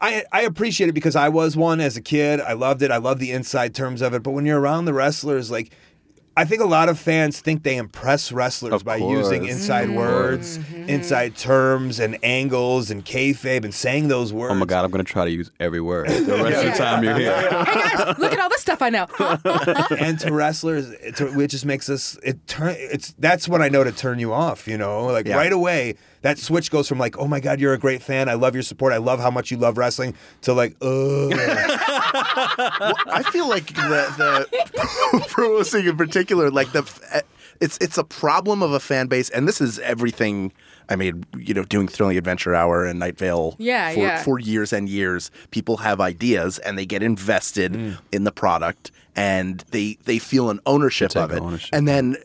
[0.00, 2.40] I, I appreciate it because I was one as a kid.
[2.40, 2.90] I loved it.
[2.90, 4.22] I love the inside terms of it.
[4.22, 5.72] But when you're around the wrestlers, like
[6.38, 9.52] I think a lot of fans think they impress wrestlers Of by using course.
[9.54, 9.96] inside mm-hmm.
[9.96, 10.88] words, mm-hmm.
[10.88, 14.52] inside terms, and angles, and kayfabe, and saying those words.
[14.52, 16.78] Oh my God, I'm going to try to use every word the rest of the
[16.78, 17.34] time you're here.
[17.34, 19.08] Hey guys, look at all this stuff I know.
[19.98, 22.16] and to wrestlers, it, to, it just makes us.
[22.22, 22.76] It turn.
[22.78, 24.68] It's that's when I know to turn you off.
[24.68, 25.38] You know, like Yeah.
[25.38, 28.28] right away, that switch goes from like, oh my god, you're a great fan.
[28.28, 28.92] I love your support.
[28.92, 30.14] I love how much you love wrestling.
[30.42, 31.32] To like, ugh.
[31.92, 34.46] I feel like the,
[35.12, 37.24] the pro wrestling in particular, like the
[37.60, 40.52] it's it's a problem of a fan base, and this is everything.
[40.90, 44.22] I mean, you know, doing Thrilling Adventure Hour and Night Vale Yeah, for, yeah.
[44.22, 45.30] for years and years.
[45.50, 47.98] People have ideas and they get invested Mm.
[48.10, 51.42] in the product and they they feel an ownership of it.
[51.42, 51.68] ownership.
[51.74, 52.16] And then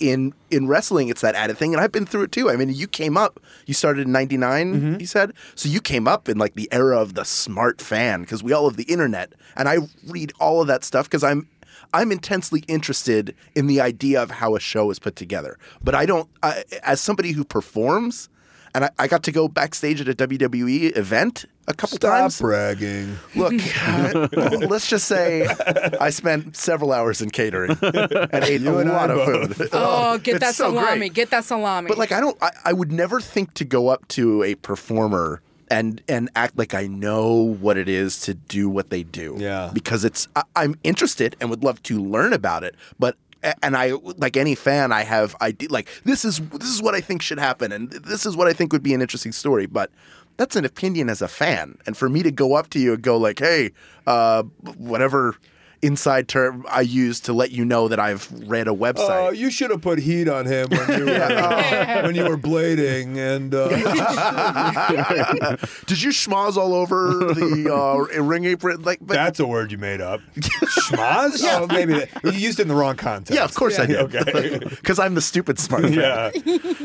[0.00, 2.50] in in wrestling, it's that added thing, and I've been through it too.
[2.50, 5.00] I mean, you came up, you started in '99, Mm-hmm.
[5.00, 8.42] you said, so you came up in like the era of the smart fan because
[8.42, 11.48] we all have the internet, and I read all of that stuff because I'm
[11.94, 16.06] I'm intensely interested in the idea of how a show is put together, but I
[16.06, 16.28] don't.
[16.42, 18.28] I, as somebody who performs,
[18.74, 22.36] and I, I got to go backstage at a WWE event a couple Stop times.
[22.36, 23.16] Stop bragging.
[23.34, 23.52] Look,
[23.86, 25.46] uh, let's just say
[26.00, 29.68] I spent several hours in catering and ate a and I lot of food.
[29.72, 30.98] Oh, oh get that salami.
[30.98, 31.14] great.
[31.14, 31.88] Get that salami.
[31.88, 32.36] But like, I don't.
[32.42, 36.74] I, I would never think to go up to a performer and and act like
[36.74, 39.36] I know what it is to do what they do.
[39.38, 39.70] Yeah.
[39.72, 43.16] Because it's I, I'm interested and would love to learn about it, but.
[43.62, 47.00] And I, like any fan, I have idea like this is this is what I
[47.00, 49.66] think should happen, and this is what I think would be an interesting story.
[49.66, 49.90] But
[50.36, 53.02] that's an opinion as a fan, and for me to go up to you and
[53.02, 53.72] go like, "Hey,
[54.06, 54.42] uh,
[54.76, 55.36] whatever
[55.82, 59.50] inside term I use to let you know that I've read a website." Oh, you
[59.50, 63.54] should have put heat on him when you were, uh, when you were blading, and
[63.54, 63.68] uh,
[65.86, 68.82] Did you schmoz all over the uh, ring apron?
[68.82, 70.20] Like, but, that's a word you made up.
[70.36, 71.44] Schmaz?
[71.58, 73.34] Oh, maybe that, you used it in the wrong context.
[73.34, 74.14] yeah, of course I did.
[74.14, 74.58] Okay.
[74.58, 75.84] because I'm the stupid smart.
[75.84, 75.92] fan.
[75.94, 76.30] Yeah,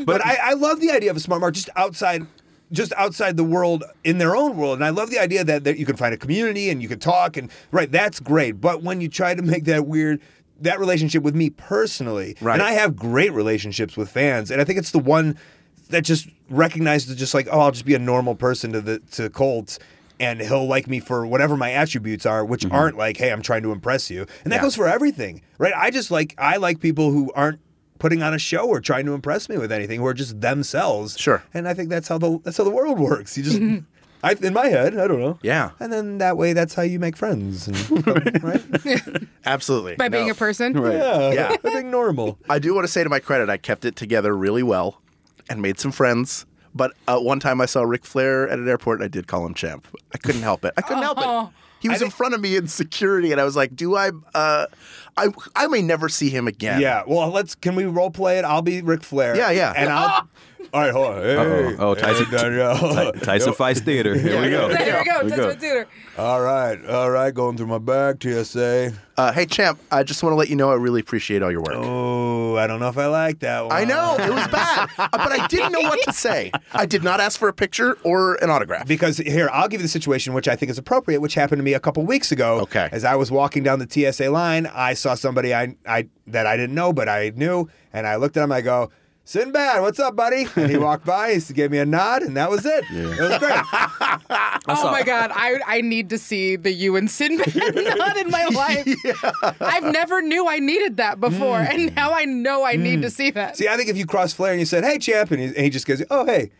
[0.04, 2.26] but I, I love the idea of a smart mark just outside,
[2.72, 5.78] just outside the world in their own world, and I love the idea that, that
[5.78, 8.60] you can find a community and you can talk and right, that's great.
[8.60, 10.20] But when you try to make that weird.
[10.60, 12.54] That relationship with me personally, Right.
[12.54, 15.36] and I have great relationships with fans, and I think it's the one
[15.90, 19.28] that just recognizes just like, oh, I'll just be a normal person to the to
[19.30, 19.80] Colts,
[20.20, 22.74] and he'll like me for whatever my attributes are, which mm-hmm.
[22.74, 24.62] aren't like, hey, I'm trying to impress you, and that Yeah.
[24.62, 25.72] goes for everything, right?
[25.76, 27.58] I just like I like people who aren't
[28.04, 31.18] putting on a show or trying to impress me with anything, who are just themselves.
[31.18, 31.42] Sure.
[31.54, 33.36] and I think that's how the that's how the world works.
[33.38, 33.60] You just.
[34.22, 35.38] I, in my head, I don't know.
[35.42, 35.70] Yeah.
[35.80, 38.06] and then that way, that's how you make friends, and,
[38.42, 38.62] right?
[39.46, 39.96] Absolutely.
[39.96, 40.32] by being No.
[40.32, 40.74] a person.
[40.74, 41.48] Yeah, Yeah.
[41.52, 42.38] I think normal.
[42.48, 45.00] I do want to say to my credit, I kept it together really well
[45.50, 46.46] and made some friends.
[46.74, 49.44] But uh, one time I saw Ric Flair at an airport and I did call
[49.46, 49.86] him champ.
[50.14, 50.72] I couldn't help it.
[50.76, 51.46] I couldn't help Oh.
[51.46, 51.48] it.
[51.80, 54.66] He was in front of me in security and I was like, do I, uh,
[55.16, 56.80] I, I may never see him again.
[56.80, 57.02] Yeah.
[57.06, 57.54] Well, let's.
[57.54, 58.44] Can we role play it?
[58.44, 59.36] I'll be Ric Flair.
[59.36, 59.72] Yeah, yeah.
[59.76, 60.28] And I'll.
[60.72, 61.22] All right, hold on.
[61.22, 61.76] Hey, Uh-oh.
[61.78, 62.76] Oh, Tyson- hey, Danielle.
[62.76, 64.18] Ty- Tights and Fights Theater.
[64.18, 64.68] Here we go.
[64.68, 65.12] There you go.
[65.12, 65.46] Here we That's go.
[65.48, 65.86] what theater.
[66.18, 67.32] All right, all right.
[67.32, 68.92] Going through my bag, TSA.
[69.16, 71.60] Uh, hey, champ, I just want to let you know I really appreciate all your
[71.60, 71.74] work.
[71.74, 73.72] Oh, I don't know if I like that one.
[73.72, 76.50] I know it was bad, uh, but I didn't know what to say.
[76.72, 78.88] I did not ask for a picture or an autograph.
[78.88, 81.62] Because here, I'll give you the situation which I think is appropriate, which happened to
[81.64, 82.60] me a couple weeks ago.
[82.62, 82.88] Okay.
[82.90, 86.56] As I was walking down the TSA line, I saw somebody I, I that I
[86.56, 88.52] didn't know, but I knew, and I looked at him.
[88.52, 88.90] I go,
[89.26, 90.46] Sinbad, what's up, buddy?
[90.56, 92.84] And he walked by, he gave me a nod, and that was it.
[92.90, 93.60] It was great.
[94.66, 97.54] Oh my god, I I need to see the you and Sinbad
[97.98, 98.88] nod in my life.
[99.60, 101.68] I've never knew I needed that before, mm.
[101.68, 103.02] and now I know I need mm.
[103.02, 103.58] to see that.
[103.58, 105.58] See, I think if you cross Flair and you said, "Hey, champ," and he, and
[105.58, 106.50] he just goes, "Oh, hey,"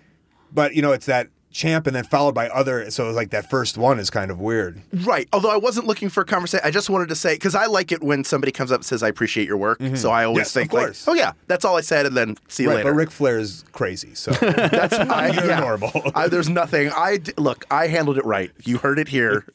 [0.52, 2.90] but you know, it's that champ and then followed by other.
[2.90, 4.82] So it's like that first one is kind of weird.
[4.92, 5.28] Right.
[5.32, 7.92] Although I wasn't looking for a conversation, I just wanted to say because I like
[7.92, 9.94] it when somebody comes up and says, "I appreciate your work." Mm-hmm.
[9.94, 11.06] So I always Yes, think, of course.
[11.06, 12.90] like, "Oh yeah, that's all I said," and then see you right, later.
[12.90, 14.14] but Ric Flair is crazy.
[14.14, 15.60] So that's I, You're yeah.
[15.60, 15.92] normal.
[16.14, 16.90] I, there's nothing.
[16.90, 17.64] I d- look.
[17.70, 18.50] I handled it right.
[18.64, 19.46] You heard it here.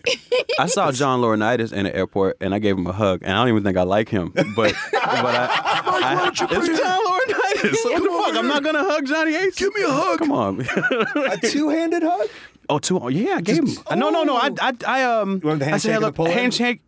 [0.58, 3.36] I saw John Laurinaitis in the airport and I gave him a hug, and I
[3.42, 7.84] don't even think I like him, but but I, I, it's John Laurinaitis.
[7.84, 8.36] What the fuck?
[8.38, 9.56] I'm not gonna hug Johnny Ace.
[9.58, 10.20] Give me a hug.
[10.20, 10.62] Come on.
[10.62, 12.28] a two-handed hug.
[12.70, 13.00] oh, two.
[13.00, 13.68] Oh, yeah, I gave him.
[13.98, 14.36] No, no, no.
[14.38, 15.40] I, I, I um.
[15.42, 16.34] You want the I said, handshake look, the pull-in?
[16.34, 16.82] handshake.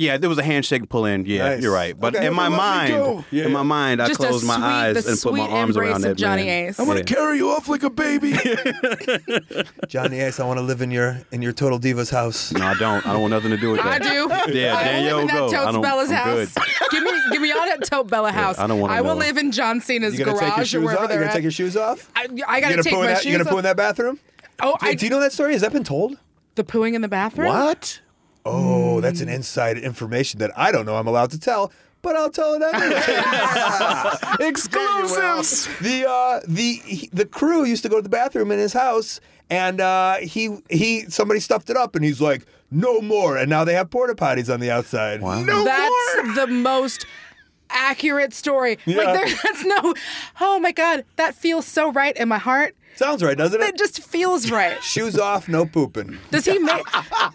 [0.00, 1.26] Yeah, there was a handshake pull in.
[1.26, 1.60] Yeah, Nice.
[1.62, 1.98] you're right.
[1.98, 2.28] But Okay.
[2.28, 3.24] in my Let me mind, go.
[3.32, 6.02] Yeah, in my mind, I Just a closed my eyes and put my arms around
[6.02, 6.68] that Johnny man.
[6.68, 6.78] Ace.
[6.78, 7.04] I'm gonna Yeah.
[7.04, 8.32] carry you off like a baby.
[9.88, 12.52] Johnny Ace, I want to live in your in your Total Divas house.
[12.52, 13.04] No, I don't.
[13.06, 14.00] I don't want nothing to do with that.
[14.02, 14.08] I
[14.46, 14.54] do.
[14.56, 15.50] Yeah, I Danielle, live in go.
[15.50, 16.54] that I Totes don't- Bella's I'm house.
[16.54, 16.90] good.
[16.92, 18.58] give me, give me all that Tote Bella house.
[18.58, 19.20] I don't wanna I will know.
[19.26, 21.02] live in John Cena's You gonna take your garage or shoes wherever off?
[21.02, 22.08] You they're gonna take your shoes off?
[22.14, 23.16] I, I You gotta gonna take my that?
[23.22, 24.20] shoes You gonna poo in that bathroom?
[24.60, 25.52] Oh, I, do you know that story?
[25.52, 26.16] Has that been told?
[26.56, 27.48] the pooing in the bathroom.
[27.48, 28.00] what?
[28.44, 31.70] Oh, that's an inside information that I don't know I'm allowed to tell,
[32.02, 33.00] but I'll tell it anyway.
[34.48, 35.68] Exclusives.
[35.80, 39.20] the uh, the he- the crew used to go to the bathroom in his house,
[39.50, 43.64] and uh, he he somebody stuffed it up, and he's like, "No more!" And now
[43.64, 45.20] they have porta potties on the outside.
[45.22, 45.42] Wow.
[45.42, 46.34] No That's more.
[46.34, 47.06] the most
[47.70, 48.78] accurate story.
[48.86, 48.96] Yeah.
[48.98, 49.94] Like there, that's no.
[50.40, 52.74] Oh my god, that feels so right in my heart.
[52.98, 53.78] Sounds right, doesn't It it?
[53.78, 54.82] just feels right.
[54.82, 56.18] Shoes off, no pooping.
[56.32, 56.82] Does he make?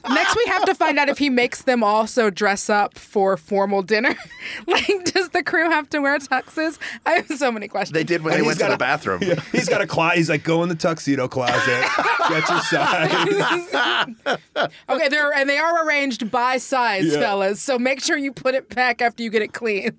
[0.09, 3.81] Next, we have to find out if he makes them also dress up for formal
[3.81, 4.13] dinner.
[4.67, 6.77] like, does the crew have to wear tuxes?
[7.05, 7.93] I have so many questions.
[7.93, 9.21] They did when And they went to got the bathroom.
[9.23, 10.17] Yeah, he's got a closet.
[10.17, 11.85] He's like, go in the tuxedo closet,
[12.27, 14.39] get your size.
[14.89, 17.19] Okay, they're and they are arranged by size, Yeah.
[17.21, 17.61] fellas.
[17.61, 19.95] So make sure you put it back after you get it cleaned.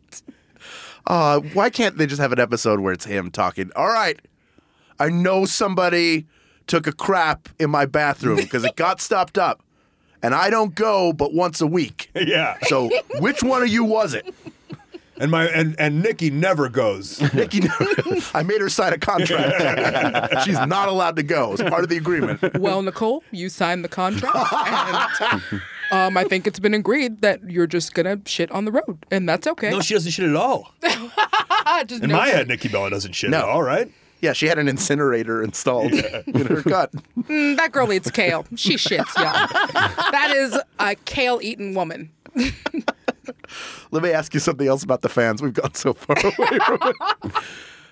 [1.06, 3.70] Uh, why can't they just have an episode where it's him talking?
[3.76, 4.20] All right,
[4.98, 6.26] I know somebody
[6.66, 9.62] took a crap in my bathroom because it got stopped up,
[10.22, 12.10] and I don't go but once a week.
[12.14, 14.34] Yeah, So which one of you was it?
[15.16, 17.20] and my and and Nikki never goes.
[17.34, 17.62] Nikki,
[18.34, 20.42] I made her sign a contract.
[20.44, 21.52] She's not allowed to go.
[21.52, 22.40] It's part of the agreement.
[22.58, 24.34] Well, Nicole, you signed the contract,
[25.22, 29.04] and um, I think it's been agreed that you're just gonna shit on the road,
[29.12, 29.70] and that's okay.
[29.70, 30.72] No, she doesn't shit at all.
[31.86, 32.34] Just In no my shit.
[32.34, 33.38] head, Nikki Bella doesn't shit No.
[33.38, 33.90] at all, right?
[34.24, 36.90] Yeah, she had an incinerator installed in her gut.
[37.18, 38.46] Mm, that girl eats kale.
[38.56, 39.48] She shits, y'all.
[40.12, 42.10] That is a kale eating woman.
[43.90, 45.42] Let me ask you something else about the fans.
[45.42, 46.96] We've gone so far away from it.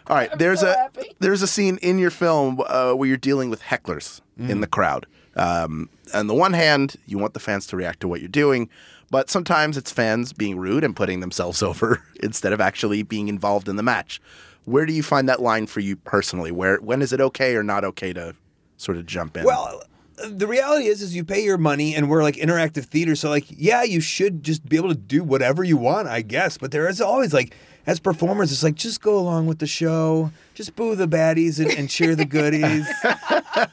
[0.06, 1.14] All right, there's so a happy.
[1.20, 5.06] there's a scene in your film uh, where you're dealing with hecklers in the crowd.
[5.36, 8.70] Um, on the one hand, you want the fans to react to what you're doing,
[9.10, 13.68] but sometimes it's fans being rude and putting themselves over instead of actually being involved
[13.68, 14.18] in the match.
[14.64, 16.52] Where do you find that line for you personally?
[16.52, 18.34] Where when is it okay or not okay to
[18.76, 19.44] sort of jump in?
[19.44, 19.82] Well,
[20.16, 23.16] the reality is, is you pay your money, and we're like interactive theater.
[23.16, 26.58] So, like, yeah, you should just be able to do whatever you want, I guess.
[26.58, 27.54] But there is always like,
[27.86, 31.70] as performers, it's like just go along with the show, just boo the baddies and,
[31.72, 32.88] and cheer the goodies.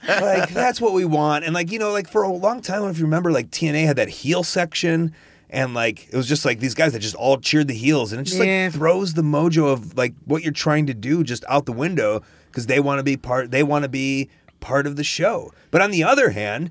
[0.07, 1.45] like that's what we want.
[1.45, 3.97] And like you know, like for a long time, if you remember, like TNA had
[3.97, 5.13] that heel section.
[5.49, 8.21] And like it was just like these guys that just all cheered the heels, and
[8.21, 8.65] it just Yeah.
[8.65, 12.21] like throws the mojo of like what you're trying to do just out the window
[12.51, 13.49] because they want to be part.
[13.51, 15.51] They want to be part of the show.
[15.71, 16.69] But on the other hand,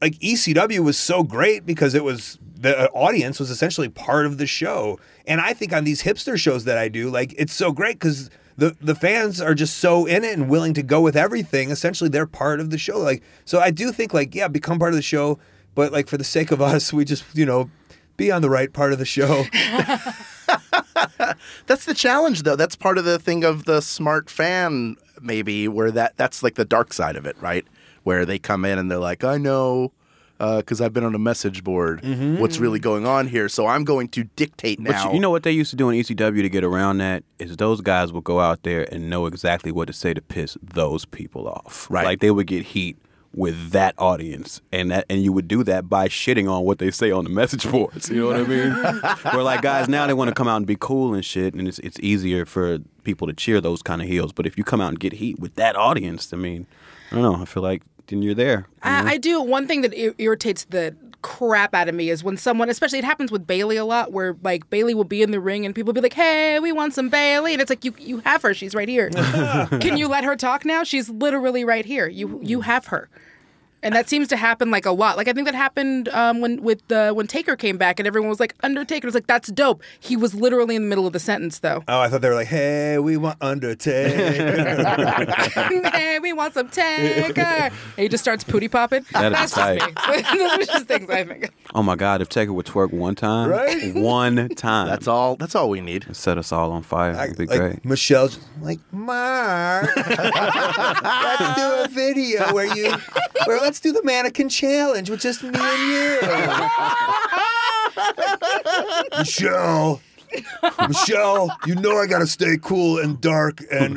[0.00, 4.38] like ECW was so great because it was the uh, audience was essentially part of
[4.38, 4.98] the show.
[5.26, 8.30] And I think on these hipster shows that I do, like it's so great because
[8.56, 11.70] the the fans are just so in it and willing to go with everything.
[11.70, 12.98] Essentially, they're part of the show.
[12.98, 15.40] Like so, I do think like yeah, become part of the show.
[15.74, 17.68] But like for the sake of us, we just you know
[18.20, 19.44] be on the right part of the show.
[21.66, 22.56] That's the challenge, though.
[22.56, 26.66] That's part of the thing of the smart fan, maybe, where that that's like the
[26.66, 27.64] dark side of it, right?
[28.02, 29.92] Where they come in and they're like, I know.
[30.38, 32.38] Uh, because I've been on a message board, mm-hmm.
[32.38, 33.46] what's really going on here?
[33.46, 35.08] So I'm going to dictate But now.
[35.08, 37.58] you, you know what they used to do in ECW to get around that is
[37.58, 41.04] those guys would go out there and know exactly what to say to piss those
[41.04, 41.86] people off.
[41.90, 42.06] Right.
[42.06, 42.96] Like they would get heat
[43.34, 46.90] with that audience, and that and you would do that by shitting on what they
[46.90, 48.08] say on the message boards.
[48.10, 48.70] You know what I mean?
[49.34, 51.68] Where like guys now they want to come out and be cool and shit, and
[51.68, 54.32] it's it's easier for people to cheer those kind of heels.
[54.32, 56.66] But if you come out and get heat with that audience, I mean,
[57.10, 57.40] I don't know.
[57.40, 58.66] I feel like then you're there.
[58.82, 59.40] I, I do.
[59.40, 63.04] One thing that ir- irritates the crap out of me is when someone, especially it
[63.04, 65.92] happens with Bayley a lot, where like Bayley will be in the ring and people
[65.92, 68.54] be like, "Hey, we want some Bayley," and it's like you you have her.
[68.54, 69.10] She's right here.
[69.80, 70.82] Can you let her talk now?
[70.84, 72.08] She's literally right here.
[72.08, 73.08] You you have her.
[73.82, 75.16] And that seems to happen like a lot.
[75.16, 78.28] Like I think that happened um, when with the when Taker came back and everyone
[78.28, 79.06] was like Undertaker.
[79.06, 79.82] It was like that's dope.
[80.00, 81.82] He was literally in the middle of the sentence though.
[81.88, 84.70] oh, I thought they were like, hey, we want Undertaker.
[85.92, 87.40] hey, we want some Taker.
[87.40, 89.04] And he just starts pooty popping.
[89.12, 90.38] That is That's just me.
[90.38, 91.44] Those are just things I think.
[91.44, 91.50] of.
[91.74, 92.20] Oh my God!
[92.20, 93.94] If Taker would twerk one time, Right?
[93.94, 95.36] One time, that's all.
[95.36, 96.14] That's all we need.
[96.14, 97.14] set us all on fire.
[97.14, 97.84] I- It'd be like great.
[97.84, 99.88] Michelle's like Mark.
[99.96, 102.92] let's do a video where you,
[103.46, 106.18] where let's do the mannequin challenge with just me and you.
[109.18, 110.00] Michelle,
[110.88, 113.96] Michelle, you know I gotta stay cool and dark and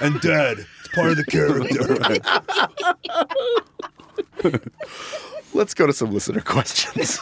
[0.00, 0.66] and dead.
[0.80, 2.02] It's part of the character.
[5.54, 7.20] Let's go to some listener questions.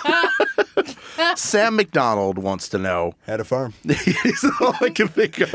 [1.37, 3.15] Sam McDonald wants to know.
[3.27, 3.75] Had a farm.
[3.85, 5.53] He's all I can think of.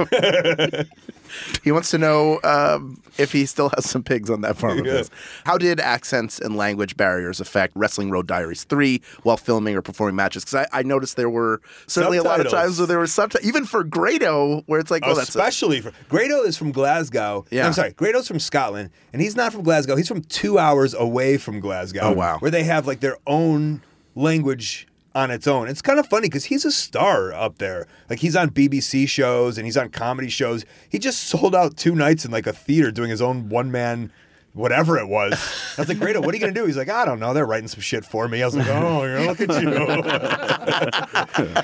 [1.63, 4.85] He wants to know um, if he still has some pigs on that farm of
[4.85, 5.09] his.
[5.45, 10.15] How did accents and language barriers affect Wrestling Road Diaries 3 while filming or performing
[10.15, 10.43] matches?
[10.43, 13.47] Because I, I noticed there were certainly a lot of times where there were subtitles,
[13.47, 17.45] even for Grado, where it's like, oh, Especially for Grado is from Glasgow.
[17.51, 17.67] Yeah.
[17.67, 19.95] I'm sorry, Grado's from Scotland, and he's not from Glasgow.
[19.95, 22.01] He's from two hours away from Glasgow.
[22.03, 22.39] Oh, wow.
[22.39, 23.81] Where they have like their own
[24.15, 24.87] language
[25.19, 25.67] on its own.
[25.67, 27.87] It's kind of funny because he's a star up there.
[28.09, 30.65] Like he's on BBC shows and he's on comedy shows.
[30.89, 34.11] He just sold out two nights in like a theater doing his own one man.
[34.53, 35.33] Whatever it was,
[35.77, 37.35] I was like, "Grado, what are you gonna do?" He's like, "I don't know.
[37.35, 39.69] They're writing some shit for me." I was like, "Oh, look at you."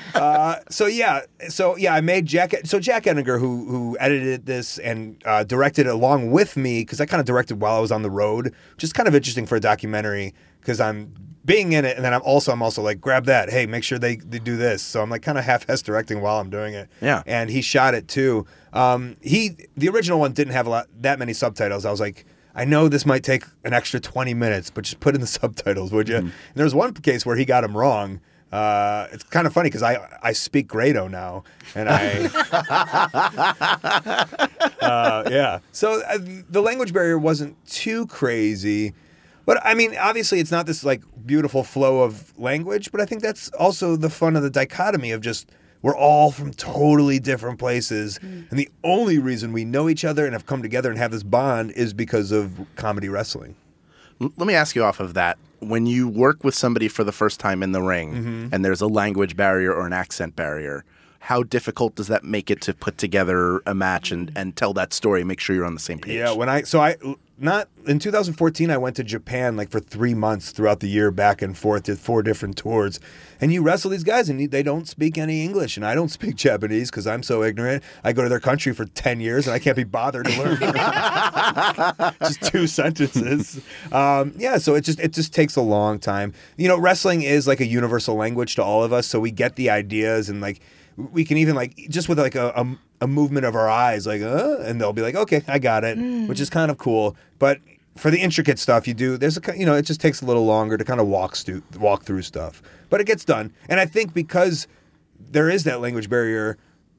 [0.14, 2.54] Uh, so yeah, so yeah, I made Jack.
[2.64, 7.00] So Jack Enninger, who who edited this and uh, directed it along with me, because
[7.00, 9.56] I kind of directed while I was on the road, is kind of interesting for
[9.56, 10.32] a documentary
[10.66, 11.12] because I'm
[11.44, 14.00] being in it, and then I'm also I'm also like grab that, hey, make sure
[14.00, 14.82] they, they do this.
[14.82, 16.88] So I'm like kind of half-ass directing while I'm doing it.
[17.00, 17.22] Yeah.
[17.24, 18.46] and he shot it too.
[18.72, 21.86] Um, he the original one didn't have a lot that many subtitles.
[21.86, 22.26] I was like.
[22.58, 25.92] I know this might take an extra 20 minutes, but just put in the subtitles,
[25.92, 26.16] would you?
[26.16, 28.18] And there was one case where he got him wrong.
[28.50, 32.30] Uh, it's kind of funny because I I speak Grado now, and I
[34.86, 35.58] uh, yeah.
[35.72, 36.16] So uh,
[36.48, 38.94] the language barrier wasn't too crazy,
[39.46, 42.92] but I mean, obviously, it's not this like beautiful flow of language.
[42.92, 45.48] But I think that's also the fun of the dichotomy of just
[45.82, 50.32] we're all from totally different places, and the only reason we know each other and
[50.34, 53.54] have come together and have this bond is because of comedy wrestling.
[54.18, 55.38] Let me ask you off of that.
[55.60, 58.48] When you work with somebody for the first time in the ring Mm-hmm.
[58.54, 60.84] and there's a language barrier or an accent barrier,
[61.26, 64.92] how difficult does that make it to put together a match and, and tell that
[64.92, 66.14] story, make sure you're on the same page?
[66.14, 66.94] Yeah, when I so I
[67.36, 71.42] not in 2014 I went to Japan like for 3 months throughout the year back
[71.42, 73.00] and forth to four different tours.
[73.40, 76.36] And you wrestle these guys and they don't speak any English and I don't speak
[76.46, 77.82] Japanese cuz I'm so ignorant.
[78.04, 82.14] I go to their country for 10 years and I can't be bothered to learn
[82.20, 83.60] just two sentences.
[83.90, 86.34] Um, yeah, so it just it just takes a long time.
[86.56, 89.56] You know, wrestling is like a universal language to all of us, so we get
[89.56, 90.60] the ideas and like
[90.96, 94.22] we can even like just with like a, a, a movement of our eyes, like
[94.22, 96.28] uh, and they'll be like, okay, I got it, mm.
[96.28, 97.16] which is kind of cool.
[97.38, 97.60] But
[97.96, 100.46] for the intricate stuff, you do there's a you know it just takes a little
[100.46, 103.52] longer to kind of walk stu- walk through stuff, but it gets done.
[103.68, 104.66] And I think because
[105.30, 106.58] there is that language barrier.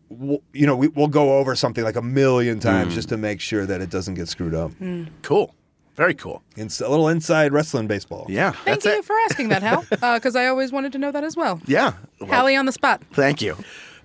[0.10, 2.96] w- You know, we, we'll go over something like a million times mm.
[2.96, 4.72] just to make sure that it doesn't get screwed up.
[4.80, 5.10] Mm.
[5.22, 5.54] Cool.
[5.96, 6.44] Very cool.
[6.56, 8.26] It's a little inside wrestling baseball.
[8.30, 8.52] Yeah.
[8.52, 9.06] Thank that's you it.
[9.06, 11.60] for asking that, Hal, uh, because I always wanted to know that as well.
[11.66, 11.94] Yeah.
[12.20, 13.02] Well, Hallie on the spot.
[13.14, 13.58] Thank you.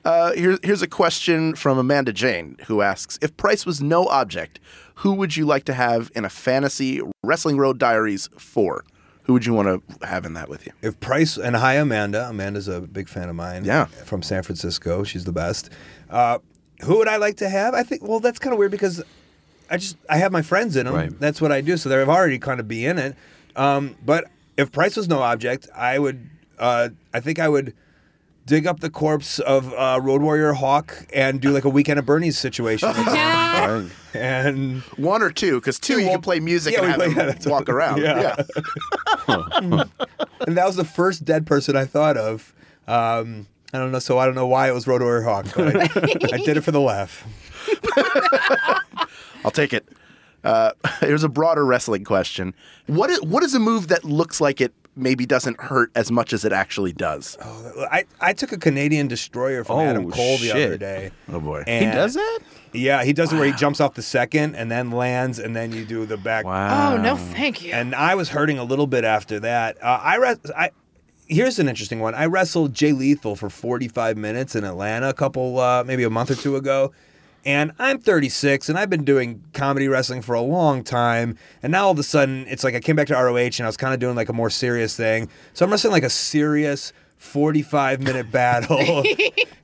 [0.05, 4.59] Uh, here, here's a question from Amanda Jane who asks If Price was no object,
[4.97, 8.85] who would you like to have in a fantasy Wrestling Road Diaries 4?
[9.25, 9.69] Who would you want
[10.01, 10.73] to have in that with you?
[10.83, 13.65] If Price and hi Amanda, Amanda's a big fan of mine.
[13.65, 13.85] Yeah.
[13.85, 15.71] from San Francisco, she's the best.
[16.11, 16.39] Uh,
[16.83, 17.75] who would I like to have?
[17.75, 18.03] I think.
[18.03, 19.01] Well, that's kind of weird because
[19.71, 20.95] I just I have my friends in them.
[20.97, 21.21] Right.
[21.21, 21.77] That's what I do.
[21.77, 23.15] So they've already kind of be in it.
[23.55, 24.25] Um, but
[24.57, 26.29] if Price was no object, I would.
[26.59, 27.75] Uh, I think I would
[28.47, 32.07] dig up the corpse of uh, Road Warrior Hawk and do like a weekend at
[32.07, 32.93] Bernie's situation.
[33.63, 33.87] Right.
[34.15, 37.09] and One or two, because two, you can play music yeah, and we have play-
[37.09, 37.99] them yeah, that's- walk around.
[38.03, 38.35] yeah.
[40.47, 42.53] and that was the first dead person I thought of.
[42.89, 45.77] Um, I don't know, so I don't know why it was Road Warrior Hawk, but
[45.77, 45.83] I,
[46.33, 47.25] I did it for the laugh.
[49.45, 49.89] I'll take it.
[50.45, 52.55] Uh, here's a broader wrestling question.
[52.87, 56.33] What is, what is a move that looks like it maybe doesn't hurt as much
[56.33, 57.37] as it actually does?
[57.41, 61.11] I, I took a Canadian destroyer from Oh, Adam Cole the other day.
[61.31, 61.65] Oh, boy.
[61.67, 62.39] And He does that?
[62.75, 65.73] Yeah, he does it where he jumps off the second and then lands, and then
[65.73, 66.45] you do the back.
[66.47, 66.95] Wow.
[66.95, 67.73] Oh, no, thank you.
[67.73, 69.77] And I was hurting a little bit after that.
[69.83, 70.71] Uh, I, re- I
[71.27, 72.15] here's an interesting one.
[72.15, 76.31] I wrestled Jay Lethal for 45 minutes in Atlanta a couple, uh, maybe a month
[76.31, 76.93] or two ago.
[77.45, 81.37] And I'm 36, and I've been doing comedy wrestling for a long time.
[81.63, 83.67] And now all of a sudden, it's like I came back to ROH, and I
[83.67, 85.29] was kind of doing like a more serious thing.
[85.53, 89.03] So I'm wrestling like a serious 45 minute battle.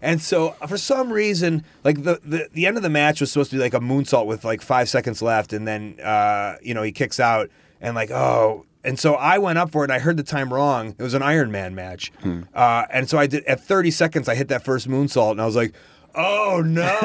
[0.03, 3.51] and so for some reason, like the, the the end of the match was supposed
[3.51, 6.83] to be like a moonsault with like five seconds left, and then uh, you know
[6.83, 8.65] he kicks out, and like oh.
[8.85, 9.87] And so I went up for it.
[9.91, 10.95] and I heard the time wrong.
[10.99, 12.13] It was an Iron Man match,
[12.55, 14.29] uh, and so I did at 30 seconds.
[14.29, 15.75] I hit that first moonsault, and I was like,
[16.19, 16.99] "Oh no!"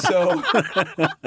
[0.00, 0.42] so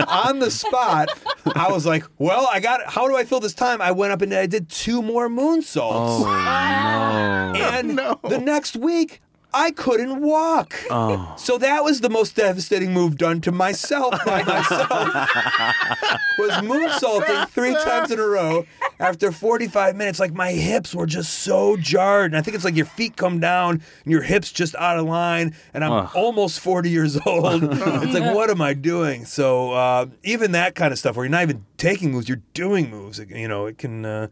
[0.07, 1.09] on the spot,
[1.55, 2.81] I was like, "Well, I got.
[2.87, 6.25] How do I fill this time?" I went up and I did two more moonsaults.
[6.25, 7.61] Oh no.
[7.61, 7.97] And
[8.31, 9.21] the next week,
[9.53, 10.75] I couldn't walk.
[10.91, 11.33] Oh.
[11.37, 14.89] So that was the most devastating move done to myself by myself.
[16.37, 18.65] was moonsaulting three times in a row.
[18.99, 22.31] After 45 minutes, like my hips were just so jarred.
[22.31, 25.05] And I think it's like your feet come down and your hips just out of
[25.05, 25.55] line.
[25.73, 26.11] And I'm Ugh.
[26.15, 27.63] almost 40 years old.
[27.63, 29.25] it's like, what am I doing?
[29.25, 32.89] So uh, even that kind of stuff where you're not even taking moves, you're doing
[32.89, 33.19] moves.
[33.19, 34.05] You know, it can.
[34.05, 34.27] Uh,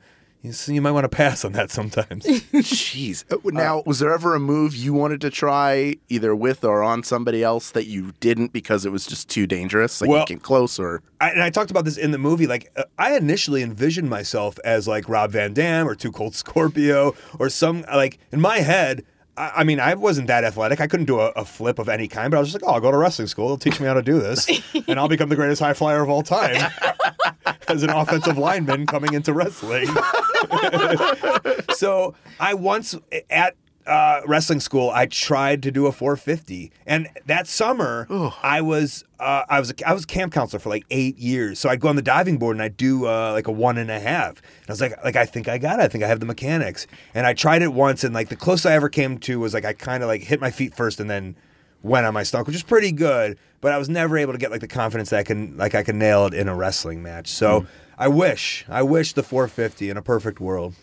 [0.47, 2.25] you, see, you might want to pass on that sometimes.
[2.25, 3.23] Jeez.
[3.31, 7.03] Uh, Now, was there ever a move you wanted to try, either with or on
[7.03, 10.01] somebody else, that you didn't because it was just too dangerous?
[10.01, 11.01] Like Well- you get close or.
[11.21, 12.45] I, and I talked about this in the movie.
[12.47, 17.15] Like, uh, I initially envisioned myself as like Rob Van Dam or Too Cold Scorpio
[17.39, 19.03] or some like in my head.
[19.37, 20.81] I, I mean, I wasn't that athletic.
[20.81, 22.31] I couldn't do a, a flip of any kind.
[22.31, 23.47] But I was just like, oh, I'll go to wrestling school.
[23.47, 24.49] They'll teach me how to do this,
[24.87, 26.71] and I'll become the greatest high flyer of all time
[27.67, 29.87] as an offensive lineman coming into wrestling.
[31.75, 32.95] so I once
[33.29, 33.55] at
[33.87, 38.07] uh, wrestling school, I tried to do a 450, and that summer
[38.43, 41.59] I was uh, I was a, I was camp counselor for like eight years.
[41.59, 43.89] So I'd go on the diving board and I'd do uh, like a one and
[43.89, 44.41] a half.
[44.61, 45.83] And I was like, like I think I got it.
[45.83, 46.85] I think I have the mechanics.
[47.13, 49.65] And I tried it once, and like the closest I ever came to was like
[49.65, 51.35] I kind of like hit my feet first and then
[51.83, 53.37] went on my stomach, which is pretty good.
[53.61, 55.83] But I was never able to get like the confidence that I can like I
[55.83, 57.27] can nail it in a wrestling match.
[57.29, 57.65] So
[57.97, 60.75] I wish I wish the 450 in a perfect world.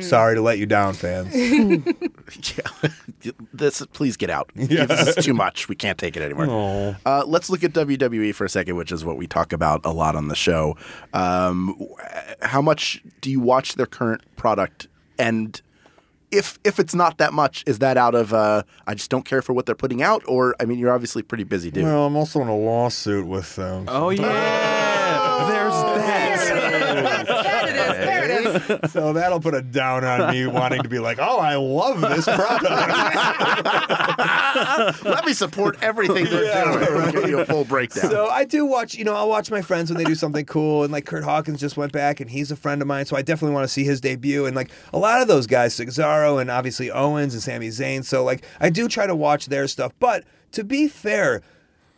[0.00, 1.34] Sorry to let you down, fans.
[2.56, 2.90] Yeah.
[3.52, 4.50] this, please get out.
[4.54, 5.68] This is too much.
[5.68, 6.96] We can't take it anymore.
[7.04, 9.92] Uh, let's look at WWE for a second, which is what we talk about a
[9.92, 10.76] lot on the show.
[11.12, 11.76] Um,
[12.42, 14.88] how much do you watch their current product?
[15.18, 15.60] And
[16.30, 19.42] if if it's not that much, is that out of uh, I just don't care
[19.42, 21.84] for what they're putting out, or I mean, you're obviously pretty busy, dude.
[21.84, 23.84] Well, I'm also in a lawsuit with them.
[23.88, 26.24] Oh yeah, there's that.
[27.44, 28.06] There it is.
[28.06, 28.43] There it is.
[28.90, 32.24] So that'll put a down on me wanting to be like, oh, I love this
[32.24, 32.64] product.
[35.04, 36.94] Let me support everything they're Yeah, doing.
[36.94, 37.12] right.
[37.12, 38.10] Give you a full breakdown.
[38.10, 40.82] So I do watch, you know, I'll watch my friends when they do something cool.
[40.84, 43.06] And like Kurt Hawkins just went back and he's a friend of mine.
[43.06, 44.46] So I definitely want to see his debut.
[44.46, 48.04] And like a lot of those guys, Cesaro and obviously Owens and Sami Zayn.
[48.04, 49.92] So like I do try to watch their stuff.
[49.98, 51.42] But to be fair,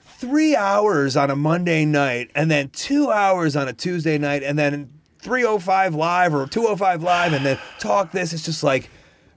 [0.05, 4.59] three hours on a Monday night and then two hours on a Tuesday night and
[4.59, 4.91] then
[5.27, 8.33] 305 live or 205 live and then talk this.
[8.33, 8.89] It's just like,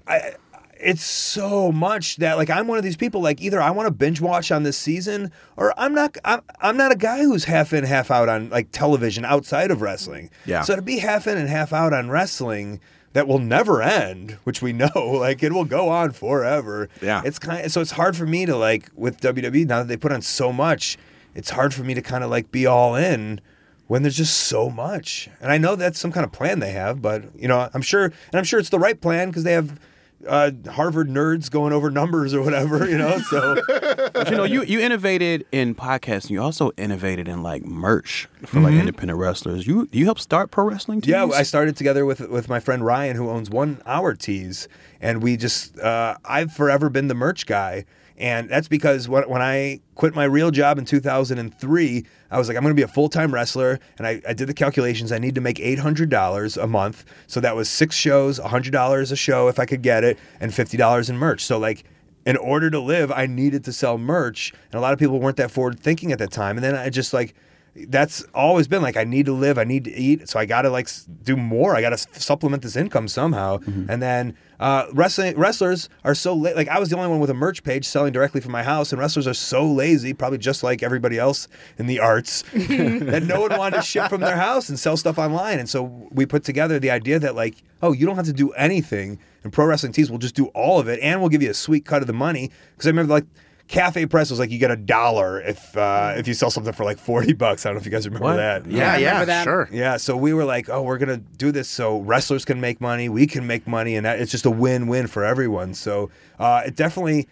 [0.07, 0.35] I,
[0.79, 3.91] it's so much that like I'm one of these people like either I want to
[3.91, 7.73] binge watch on this season or I'm not I'm, I'm not a guy who's half
[7.73, 10.29] in half out on like television outside of wrestling.
[10.45, 10.61] Yeah.
[10.61, 12.79] So to be half in and half out on wrestling
[13.13, 16.87] that will never end, which we know like it will go on forever.
[17.01, 17.23] Yeah.
[17.25, 19.97] It's kind of, so it's hard for me to like with WWE now that they
[19.97, 20.97] put on so much,
[21.35, 23.41] it's hard for me to kind of like be all in
[23.89, 25.29] when there's just so much.
[25.41, 28.05] And I know that's some kind of plan they have, but you know, I'm sure
[28.05, 29.79] and I'm sure it's the right plan because they have
[30.27, 33.17] uh, Harvard nerds going over numbers or whatever, you know.
[33.19, 33.55] So
[34.13, 36.31] But, you know, you, you innovated in podcasting.
[36.31, 39.65] You also innovated in like merch for like independent wrestlers.
[39.65, 41.11] You you helped start pro wrestling tees.
[41.11, 44.67] yeah, I started together with with my friend Ryan, who owns One Hour Tees,
[45.01, 47.85] and we just uh, I've forever been the merch guy.
[48.19, 52.63] And that's because when, I quit my real job in 2003, I was like, I'm
[52.63, 53.79] going to be a full time wrestler.
[53.97, 55.13] And I, I did the calculations.
[55.13, 57.05] I need to make $800 a month.
[57.27, 61.09] So that was six shows, $100 a show if I could get it, and $50
[61.09, 61.45] in merch.
[61.45, 61.85] So, like,
[62.25, 64.53] in order to live, I needed to sell merch.
[64.71, 66.57] And a lot of people weren't that forward thinking at that time.
[66.57, 67.35] And then I just like,
[67.75, 70.63] that's always been like I need to live, I need to eat, so I got
[70.63, 70.89] to like
[71.23, 71.75] do more.
[71.75, 73.59] I got to supplement this income somehow.
[73.89, 77.29] And then uh, wrestling wrestlers are so la- like I was the only one with
[77.29, 80.63] a merch page selling directly from my house, and wrestlers are so lazy, probably just
[80.63, 81.47] like everybody else
[81.77, 85.17] in the arts, that no one wanted to ship from their house and sell stuff
[85.17, 85.59] online.
[85.59, 88.51] And so we put together the idea that like, oh, you don't have to do
[88.51, 91.51] anything, and pro wrestling tees will just do all of it, and we'll give you
[91.51, 92.51] a sweet cut of the money.
[92.73, 93.25] Because I remember like.
[93.69, 96.83] Cafe Press was like you get a dollar if uh, if you sell something for
[96.83, 97.65] like forty bucks.
[97.65, 98.35] I don't know if you guys remember What?
[98.37, 98.65] that.
[98.65, 99.43] yeah, I yeah, that.
[99.43, 99.69] sure.
[99.71, 103.09] Yeah, so we were like, oh, we're gonna do this so wrestlers can make money,
[103.09, 105.75] we can make money, and that, it's just a win-win for everyone.
[105.75, 106.09] So
[106.39, 107.27] uh, it definitely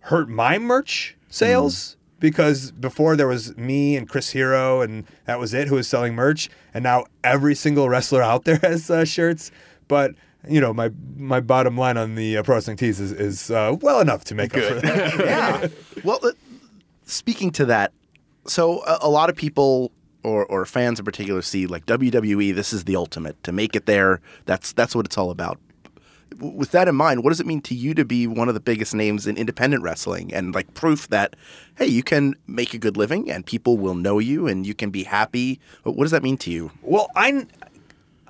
[0.00, 5.54] hurt my merch sales because before there was me and Chris Hero, and that was
[5.54, 9.50] it who was selling merch, and now every single wrestler out there has uh, shirts.
[9.88, 10.12] But
[10.48, 13.76] you know, my my bottom line on the uh, Pro Wrestling Tees is, is uh,
[13.80, 15.18] well enough to make up for that.
[15.18, 15.68] yeah.
[16.04, 16.32] Well, uh,
[17.04, 17.92] speaking to that,
[18.46, 22.54] so a, a lot of people or, or fans in particular see like WWE.
[22.54, 24.20] This is the ultimate to make it there.
[24.46, 25.58] That's that's what it's all about.
[26.38, 28.60] With that in mind, what does it mean to you to be one of the
[28.60, 31.36] biggest names in independent wrestling and like proof that
[31.76, 34.90] hey, you can make a good living and people will know you and you can
[34.90, 35.60] be happy?
[35.82, 36.70] What does that mean to you?
[36.82, 37.46] Well, I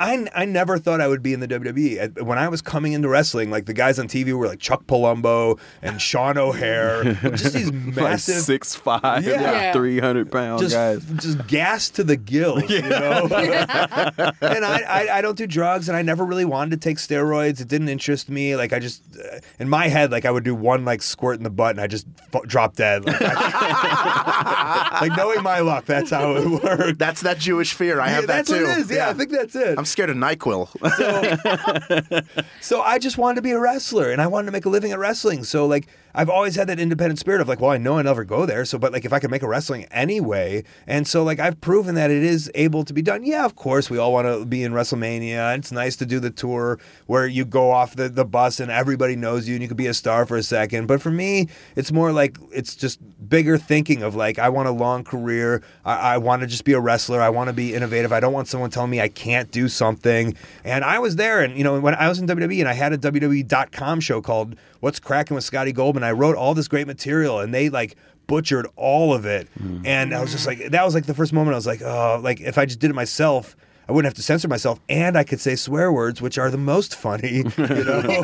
[0.00, 2.22] I, I never thought I would be in the WWE.
[2.22, 5.60] When I was coming into wrestling, like the guys on TV were like Chuck Palumbo
[5.82, 7.04] and Sean O'Haire,
[7.36, 9.72] just these like massive, six five, Yeah.
[9.74, 11.04] three hundred pound just guys.
[11.16, 13.28] just gas to the gills, you know.
[13.30, 17.60] and I, I I don't do drugs, and I never really wanted to take steroids.
[17.60, 18.56] It didn't interest me.
[18.56, 21.42] Like I just uh, in my head, like I would do one like squirt in
[21.44, 23.04] the butt, and I just f- drop dead.
[23.04, 26.98] Like, I- like knowing my luck, that's how it worked.
[26.98, 28.00] That's that Jewish fear.
[28.00, 28.62] I have Yeah, that that's too.
[28.66, 28.90] what it is.
[28.90, 29.78] Yeah, I think that's it.
[29.78, 30.68] I'm scared of Nyquil.
[32.60, 34.92] So I just wanted to be a wrestler and I wanted to make a living
[34.92, 35.44] at wrestling.
[35.44, 38.24] So like I've always had that independent spirit of like, well, I know I never
[38.24, 38.64] go there.
[38.64, 40.64] So but like if I can make a wrestling anyway.
[40.86, 43.24] And so like I've proven that it is able to be done.
[43.24, 45.56] Yeah, of course we all want to be in WrestleMania.
[45.58, 49.16] It's nice to do the tour where you go off the, the bus and everybody
[49.16, 50.86] knows you and you could be a star for a second.
[50.86, 54.72] But for me, it's more like it's just bigger thinking of like I want a
[54.72, 55.62] long career.
[55.84, 57.20] I, I want to just be a wrestler.
[57.20, 58.12] I want to be innovative.
[58.12, 60.34] I don't want someone telling me I can't do something.
[60.64, 62.92] And I was there, and you know, when I was in WWE, and I had
[62.92, 67.40] a WWE.com show called "What's Cracking with Scotty Goldman," I wrote all this great material,
[67.40, 69.48] and they like butchered all of it.
[69.84, 72.20] And I was just like, that was like the first moment I was like, oh,
[72.22, 73.56] like if I just did it myself.
[73.88, 76.56] I wouldn't have to censor myself, and I could say swear words, which are the
[76.56, 77.38] most funny.
[77.38, 78.22] You know,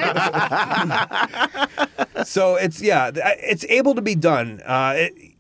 [2.25, 4.63] so it's yeah, it's able to be done.
[4.65, 5.35] Uh, it,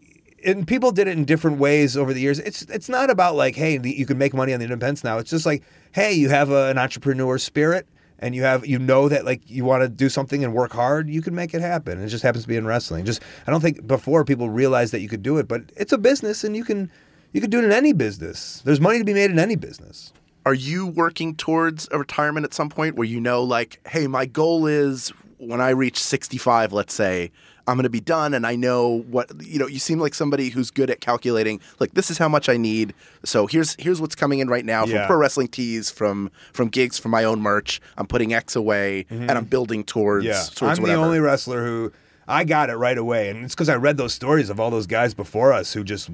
[0.45, 2.41] and people did it in different ways over the years.
[2.41, 5.19] It's it's not about like, hey, you can make money on the independents now.
[5.19, 5.63] It's just like,
[5.93, 7.87] hey, you have a, an entrepreneur spirit,
[8.19, 11.09] and you have you know that like you want to do something and work hard,
[11.09, 12.03] you can make it happen.
[12.03, 13.05] It just happens to be in wrestling.
[13.05, 15.99] Just I don't think before people realized that you could do it, but it's a
[15.99, 16.91] business, and you can
[17.33, 18.63] you can do it in any business.
[18.65, 20.13] There's money to be made in any business.
[20.47, 24.27] Are you working towards a retirement at some point where you know, like, hey, my
[24.27, 27.33] goal is when I reach 65, let's say,
[27.67, 30.51] I'm going to be done and I know what, you know, you seem like somebody
[30.51, 32.95] who's good at calculating, like, this is how much I need.
[33.25, 36.99] So here's here's what's coming in right now from pro wrestling tees, from from gigs,
[36.99, 37.81] from my own merch.
[37.97, 39.37] I'm putting X away and mm-hmm.
[39.37, 41.01] I'm building towards, Yeah, towards I'm whatever.
[41.01, 41.93] the only wrestler who
[42.29, 44.87] I got it right away, and it's because I read those stories of all those
[44.87, 46.11] guys before us who just,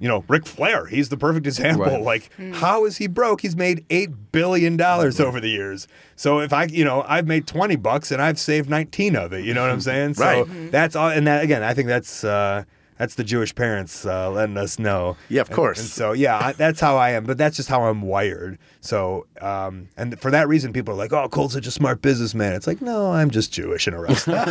[0.00, 0.86] you know, Ric Flair.
[0.86, 1.84] He's the perfect example.
[1.86, 2.02] Right.
[2.02, 3.40] Like, how is he broke?
[3.42, 5.86] He's made eight billion dollars over the years.
[6.16, 9.44] So if I, you know, I've made twenty bucks and I've saved nineteen of it.
[9.44, 10.14] You know what I'm saying?
[10.14, 10.70] So Right.
[10.72, 11.08] that's all.
[11.10, 12.24] And that again, I think that's.
[12.24, 12.64] uh
[12.98, 15.16] that's the Jewish parents uh, letting us know.
[15.28, 15.80] Yeah, of course.
[15.80, 17.24] And, so, yeah, I, that's how I am.
[17.24, 18.58] But that's just how I'm wired.
[18.80, 22.52] So, um, and for that reason, people are like, "Oh, Cole's such a smart businessman."
[22.52, 24.44] It's like, no, I'm just Jewish and a wrestler.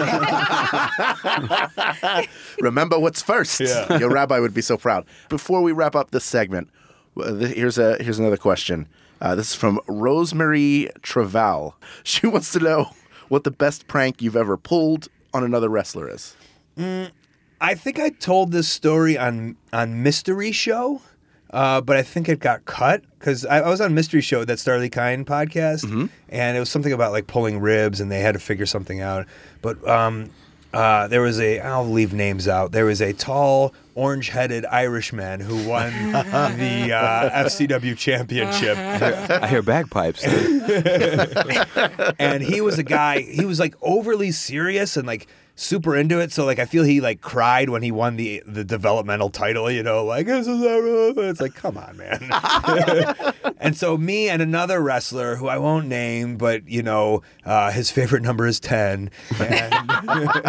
[2.59, 3.59] Remember what's first.
[3.59, 3.97] Yeah.
[3.97, 5.05] Your rabbi would be so proud.
[5.29, 6.69] Before we wrap up this segment,
[7.17, 8.87] uh, here's a here's another question.
[9.21, 11.73] Uh, this is from Rosemary Traval.
[12.03, 12.89] She wants to know
[13.29, 16.35] what the best prank you've ever pulled on another wrestler is.
[17.61, 21.01] I think I told this story on on Mystery Show,
[21.51, 24.57] uh, but I think it got cut because I, I was on Mystery Show that
[24.57, 28.39] Starlee Kine podcast, and it was something about like pulling ribs, and they had to
[28.39, 29.27] figure something out.
[29.61, 30.29] But um,
[30.73, 32.71] uh, there was a I'll leave names out.
[32.71, 38.75] There was a tall, orange-headed Irishman who won the uh, FCW championship.
[38.77, 40.23] I hear bagpipes.
[42.19, 46.31] and he was a guy he was like overly serious and like super into it.
[46.31, 49.83] So like i feel he like cried when he won the the developmental title you
[49.83, 52.29] know like this is a it's like come on man.
[53.63, 57.91] And so me and another wrestler who i won't name but you know uh, his
[57.91, 59.73] favorite number is 10 and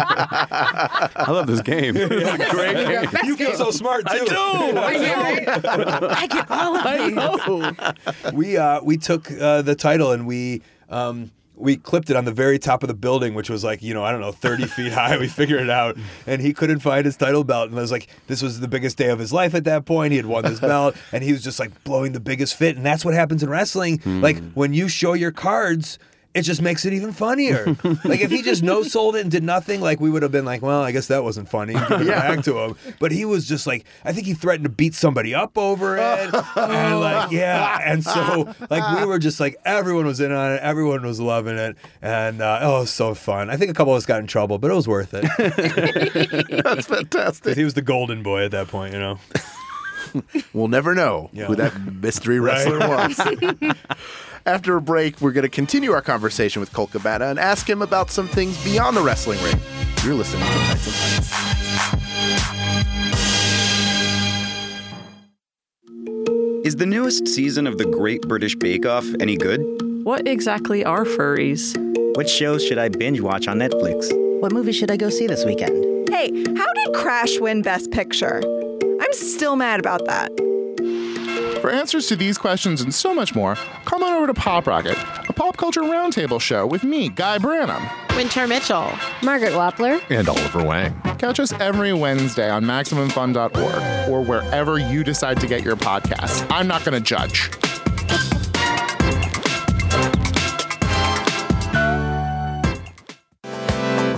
[0.05, 1.95] I love this game.
[2.15, 3.09] It's a great game.
[3.11, 4.15] Best you feel so smart too.
[4.17, 6.03] I get, right?
[6.03, 7.93] I get all of
[8.25, 8.33] these.
[8.33, 12.31] we uh we took uh, the title and we um we clipped it on the
[12.31, 14.91] very top of the building, which was like, you know, I don't know, 30 feet
[14.91, 15.17] high.
[15.17, 15.97] We figured it out.
[16.27, 17.69] And he couldn't find his title belt.
[17.69, 20.11] And I was like, this was the biggest day of his life at that point.
[20.11, 22.75] He had won this belt and he was just like blowing the biggest fit.
[22.75, 23.99] And that's what happens in wrestling.
[23.99, 24.21] Hmm.
[24.21, 25.99] Like when you show your cards,
[26.35, 27.65] it just makes it even funnier.
[28.03, 30.45] like if he just no sold it and did nothing, like we would have been
[30.45, 31.73] like, well, I guess that wasn't funny.
[31.73, 32.75] Give it back to him.
[32.99, 36.33] But he was just like, I think he threatened to beat somebody up over it,
[36.57, 40.61] and like yeah, and so like we were just like everyone was in on it,
[40.61, 43.49] everyone was loving it, and uh, oh, it was so fun.
[43.49, 45.23] I think a couple of us got in trouble, but it was worth it.
[46.63, 47.57] That's fantastic.
[47.57, 49.19] he was the golden boy at that point, you know.
[50.53, 51.45] We'll never know Yeah.
[51.47, 53.19] who that mystery wrestler was.
[54.47, 57.81] After a break, we're going to continue our conversation with Colt Cabana and ask him
[57.81, 59.59] about some things beyond the wrestling ring.
[60.03, 61.55] You're listening to Tights and Fights.
[66.63, 69.61] Is the newest season of The Great British Bake Off any good?
[70.03, 71.75] What exactly are furries?
[72.15, 74.11] Which shows should I binge watch on Netflix?
[74.41, 76.07] What movie should I go see this weekend?
[76.09, 78.43] Hey, how did Crash win Best Picture?
[79.01, 80.31] I'm still mad about that.
[81.65, 83.55] For answers to these questions and so much more,
[83.85, 84.95] come on over to Pop Rocket,
[85.27, 87.81] a pop culture roundtable show with me, Guy Branum.
[88.15, 88.91] Wynter Mitchell.
[89.23, 89.99] Margaret Wappler.
[90.11, 90.93] And Oliver Wang.
[91.17, 96.45] Catch us every Wednesday on MaximumFun.org or wherever you decide to get your podcasts.
[96.51, 97.49] I'm not going to judge.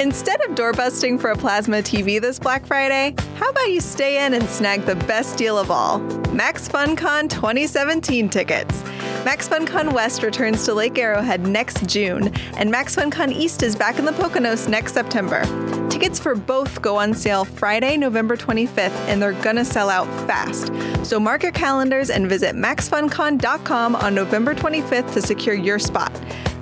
[0.08, 4.34] Instead of doorbusting for a plasma TV this Black Friday, how about you stay in
[4.34, 6.00] and snag the best deal of all
[6.32, 8.86] Max FunCon 2017 tickets.
[9.26, 14.00] Max FunCon West returns to Lake Arrowhead next June, and Max FunCon East is back
[14.00, 15.44] in the Poconos next September.
[15.90, 20.72] Tickets for both go on sale Friday, November 25th, and they're gonna sell out fast.
[21.06, 26.14] So mark your calendars and visit maxfuncon.com on November 25th to secure your spot.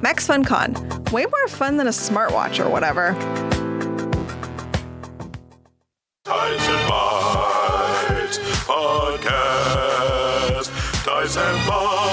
[0.02, 3.14] Max FunCon, way more fun than a smartwatch or whatever.
[6.26, 10.70] Tights and Fights Podcast.
[11.04, 12.06] Tights and Fights.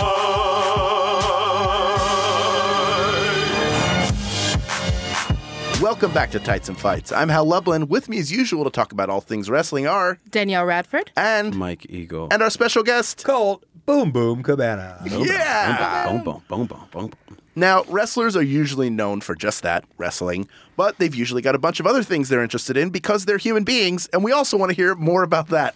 [5.82, 7.12] Welcome back to Tights and Fights.
[7.12, 7.88] I'm Hal Lublin.
[7.88, 11.86] With me, as usual, to talk about all things wrestling are Danielle Radford and Mike
[11.90, 12.28] Eagle.
[12.30, 15.02] and our special guest, Colt Boom Boom Cabana.
[15.04, 16.08] Yeah.
[16.08, 17.38] Boom, boom, boom, boom, boom, boom.
[17.54, 21.80] Now, wrestlers are usually known for just that, wrestling, but they've usually got a bunch
[21.80, 24.76] of other things they're interested in because they're human beings, and we also want to
[24.76, 25.74] hear more about that.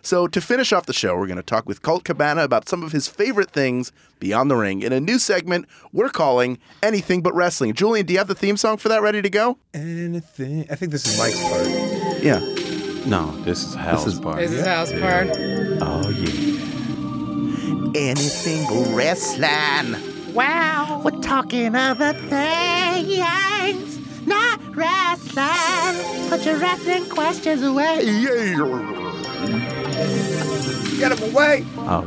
[0.00, 2.84] So, to finish off the show, we're going to talk with Colt Cabana about some
[2.84, 3.90] of his favorite things
[4.20, 7.74] beyond the ring in a new segment we're calling Anything But Wrestling.
[7.74, 9.58] Julian, do you have the theme song for that ready to go?
[9.74, 10.66] Anything.
[10.70, 12.22] I think this is Mike's part.
[12.22, 12.38] Yeah.
[13.06, 14.36] No, this is Hal's is- part.
[14.38, 15.30] This is house part.
[15.80, 16.54] Oh, yeah.
[17.96, 19.96] Anything but wrestling.
[20.38, 21.02] Wow.
[21.04, 26.28] We're talking other things, not wrestling.
[26.28, 28.04] Put your wrestling questions away.
[31.00, 31.66] Get him away!
[31.78, 32.06] Oh,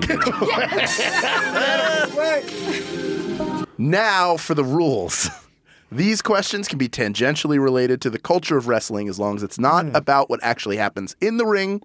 [3.78, 5.30] Now for the rules.
[5.92, 9.60] These questions can be tangentially related to the culture of wrestling as long as it's
[9.60, 9.94] not hmm.
[9.94, 11.82] about what actually happens in the ring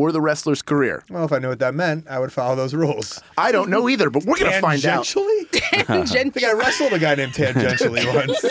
[0.00, 1.04] or the wrestler's career.
[1.10, 3.20] Well, if I knew what that meant, I would follow those rules.
[3.36, 5.04] I don't know either, but we're going to find out.
[5.04, 5.88] Tangentially?
[5.90, 8.44] I think I wrestled a guy named Tangentially once.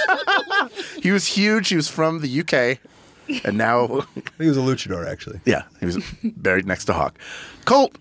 [1.01, 1.69] He was huge.
[1.69, 2.79] He was from the UK.
[3.45, 4.05] And now,
[4.37, 5.39] he was a luchador, actually.
[5.45, 7.17] yeah, he was buried next to Hawk.
[7.65, 7.97] Colt,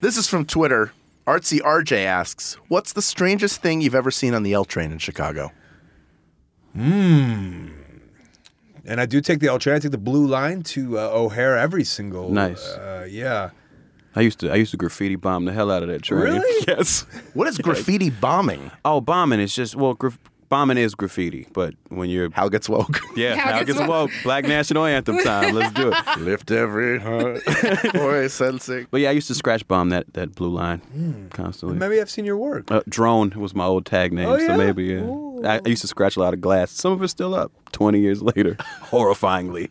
[0.00, 0.92] this is from Twitter.
[1.26, 4.98] Artsy RJ asks, What's the strangest thing you've ever seen on the L train in
[4.98, 5.52] Chicago?
[6.74, 7.68] Hmm.
[8.84, 9.76] And I do take the L train.
[9.76, 12.30] I take the blue line to uh, O'Hare every single.
[12.30, 12.66] Nice.
[12.66, 13.50] Uh, yeah.
[14.14, 16.22] I used to I used to graffiti bomb the hell out of that train.
[16.22, 16.64] Really?
[16.68, 17.06] Yes.
[17.34, 18.70] What is graffiti bombing?
[18.84, 20.18] Oh, bombing is just well, graf-
[20.50, 23.00] bombing is graffiti, but when you're How gets woke?
[23.16, 23.88] yeah, How how, gets gets woke.
[23.88, 24.10] woke.
[24.22, 25.54] Black national anthem time.
[25.54, 26.18] Let's do it.
[26.20, 27.42] Lift every heart,
[27.94, 28.86] voice sensing.
[28.90, 31.78] But yeah, I used to scratch bomb that that blue line constantly.
[31.78, 32.70] Maybe I've seen your work.
[32.70, 34.48] Uh, drone was my old tag name, Oh, yeah?
[34.48, 35.00] so maybe yeah.
[35.44, 36.70] I, I used to scratch a lot of glass.
[36.70, 37.52] Some of it's still up.
[37.72, 39.70] Twenty years later, horrifyingly.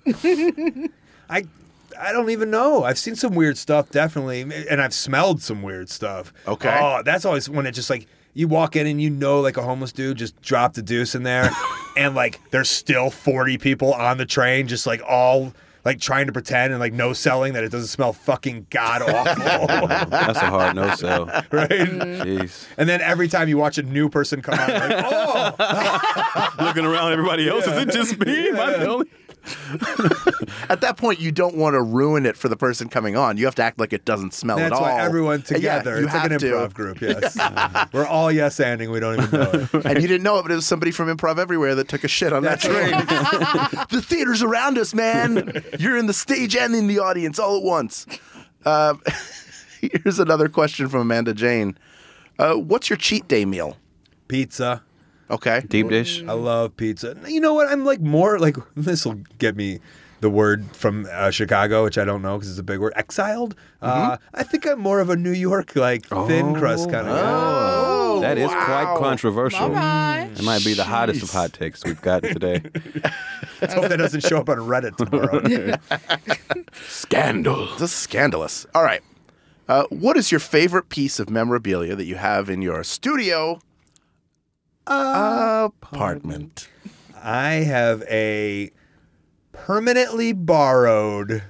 [1.29, 1.45] I
[1.99, 2.83] I don't even know.
[2.83, 6.33] I've seen some weird stuff, definitely, and I've smelled some weird stuff.
[6.47, 6.77] Okay.
[6.81, 9.61] Oh, that's always when it just like you walk in and you know like a
[9.61, 11.49] homeless dude just dropped a deuce in there,
[11.97, 15.53] and like there's still 40 people on the train, just like all
[15.83, 19.87] like trying to pretend and like no selling that it doesn't smell fucking god awful,
[20.09, 21.25] That's a hard no sell.
[21.51, 21.69] right?
[21.69, 22.67] Jeez.
[22.77, 27.11] And then every time you watch a new person come out, like, oh, Looking around,
[27.13, 27.67] everybody else.
[27.67, 28.49] Is it just me?
[28.49, 29.07] Am I the only?
[30.69, 33.37] At that point, you don't want to ruin it for the person coming on.
[33.37, 34.83] You have to act like it doesn't smell that's at all.
[34.83, 35.99] That's why everyone Yeah, together.
[35.99, 36.47] you it's like an have to.
[36.51, 37.01] improv group.
[37.01, 37.37] Yes,
[37.93, 38.91] we're all yes anding.
[38.91, 39.85] We don't even know it.
[39.85, 42.07] And you didn't know it, but it was somebody from Improv Everywhere that took a
[42.07, 42.91] shit on that train.
[43.89, 45.63] the theater's around us, man.
[45.79, 48.05] You're in the stage and in the audience all at once.
[48.65, 48.95] Uh,
[49.81, 51.77] here's another question from Amanda Jane.
[52.37, 53.77] Uh, what's your cheat day meal?
[54.27, 54.83] Pizza.
[55.31, 55.61] Okay.
[55.67, 56.23] Deep dish.
[56.23, 57.15] I love pizza.
[57.27, 57.67] You know what?
[57.69, 59.79] I'm like more like this will get me
[60.19, 62.93] the word from uh, Chicago, which I don't know because it's a big word.
[62.95, 63.55] Exiled.
[63.81, 67.21] Uh, I think I'm more of a New York like thin crust kind of guy.
[67.23, 68.65] Oh, That is wow.
[68.65, 69.61] quite controversial.
[69.63, 70.29] All right.
[70.31, 72.61] It might be the hottest of hot takes we've gotten today.
[73.61, 75.77] Let's hope that doesn't show up on Reddit tomorrow.
[76.87, 77.65] Scandal.
[77.77, 78.65] This is scandalous.
[78.75, 79.01] All right.
[79.67, 83.59] Uh, what is your favorite piece of memorabilia that you have in your studio
[84.87, 86.69] apartment?
[87.15, 88.71] I have a
[89.51, 91.43] permanently borrowed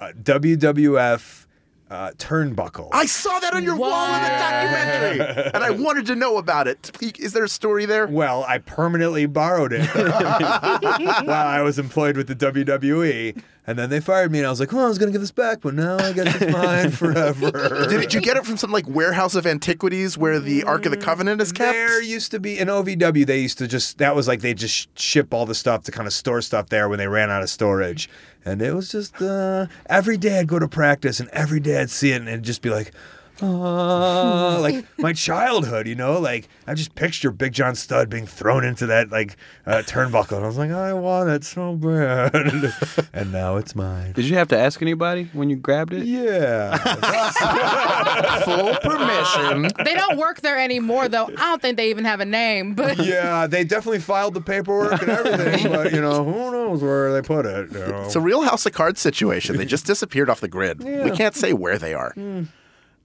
[0.00, 1.46] uh, WWF
[1.90, 2.90] uh, turnbuckle.
[2.92, 6.68] I saw that on your wall in the documentary, and I wanted to know about
[6.68, 6.90] it.
[7.18, 8.06] Is there a story there?
[8.06, 13.42] Well, I permanently borrowed it while I was employed with the WWE.
[13.68, 15.30] And then they fired me, and I was like, "Oh, I was gonna give this
[15.30, 17.50] back, but now I guess it's mine forever."
[17.86, 20.90] Did, did you get it from some like warehouse of antiquities where the Ark of
[20.90, 21.74] the Covenant is kept?
[21.74, 23.26] There used to be in OVW.
[23.26, 26.06] They used to just that was like they just ship all the stuff to kind
[26.06, 28.08] of store stuff there when they ran out of storage,
[28.42, 31.90] and it was just uh, every day I'd go to practice, and every day I'd
[31.90, 32.92] see it, and it'd just be like.
[33.40, 38.64] Uh, like my childhood, you know, like I just picture Big John Studd being thrown
[38.64, 39.36] into that like
[39.66, 42.34] uh, turnbuckle, and I was like, I want it so bad,
[43.12, 44.12] and now it's mine.
[44.12, 46.06] Did you have to ask anybody when you grabbed it?
[46.06, 46.76] Yeah.
[48.44, 49.70] Full permission.
[49.84, 51.26] They don't work there anymore, though.
[51.26, 52.74] I don't think they even have a name.
[52.74, 57.12] But yeah, they definitely filed the paperwork and everything, but you know, who knows where
[57.12, 57.70] they put it?
[57.72, 58.02] You know?
[58.04, 59.56] It's a real House of Cards situation.
[59.56, 60.82] They just disappeared off the grid.
[60.82, 62.14] We can't say where they are.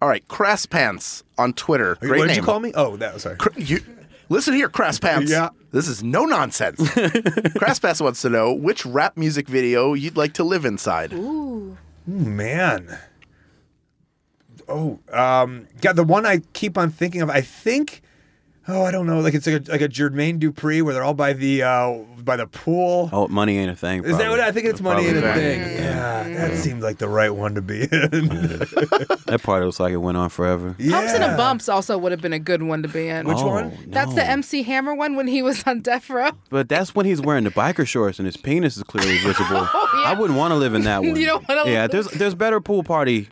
[0.04, 1.95] All right, Crass Pants on Twitter.
[2.01, 2.36] Great what did name.
[2.36, 2.74] you call me?
[2.76, 3.38] Oh, that was sorry.
[3.38, 3.80] Cr- you,
[4.28, 5.32] listen here, Crass Pants.
[5.32, 5.47] Yeah.
[5.72, 6.78] This is no nonsense.
[7.56, 11.14] Crass Pants wants to know which rap music video you'd like to live inside.
[11.14, 11.78] Ooh.
[12.06, 12.99] Man.
[14.68, 18.01] Oh, um, yeah, the one I keep on thinking of, I think.
[18.68, 19.20] Oh, I don't know.
[19.20, 22.38] Like it's like a, like a Jermaine Dupri where they're all by the uh, by
[22.38, 23.09] the pool.
[23.11, 24.05] Oh, money ain't a thing.
[24.05, 24.39] Is that what.
[24.39, 24.68] I think?
[24.68, 25.36] It's money ain't a that.
[25.36, 25.59] thing.
[25.59, 27.89] Yeah, that seemed like the right one to be in.
[29.26, 30.76] That part looks like it went on forever.
[30.78, 33.28] Pumps and a Bumps also would have been a good one to be in.
[33.28, 33.78] Which Oh, one?
[33.88, 34.24] That's the.
[34.24, 36.30] MC Hammer one when he was on Death Row.
[36.49, 39.68] But that's when he's wearing the biker shorts and his penis is clearly visible.
[39.74, 40.11] oh, yeah.
[40.11, 41.16] I wouldn't want to live in that one.
[41.16, 43.28] You don't wanna Yeah, live- there's there's better pool party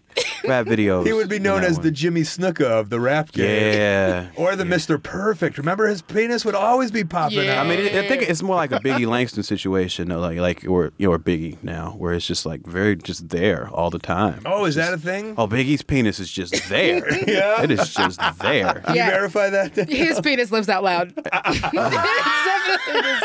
[0.46, 1.06] rap videos.
[1.06, 1.84] He would be known as one.
[1.84, 3.74] the Jimmy Snuka of the rap game.
[3.74, 4.28] Yeah.
[4.36, 5.02] Or the Mr.
[5.02, 5.58] Perfect.
[5.58, 7.66] Remember his penis would always be popping out.
[7.66, 10.92] I mean, I think it's more like a Biggie Langston situation, though, like like or
[10.98, 14.42] you know, or Biggie now, where it's just like very just there all the time.
[14.46, 15.36] Oh, is that a thing?
[15.38, 17.02] Oh, Big E's penis is just there.
[17.32, 17.62] Yeah.
[17.64, 18.82] it is just there.
[18.86, 19.76] Can you verify that?
[19.90, 21.14] His penis lives out loud.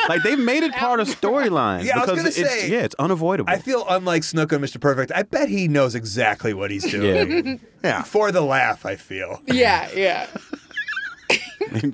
[0.08, 2.78] Like they made it part of storyline Yeah, I was because gonna it's say- yeah,
[2.80, 3.50] it's unavoidable.
[3.52, 4.80] I feel unlike Snuka and Mr.
[4.80, 5.10] Perfect.
[5.14, 7.05] I bet he knows exactly what he's doing.
[7.84, 8.02] Yeah.
[8.02, 9.40] For the laugh, I feel.
[9.46, 10.26] yeah, yeah.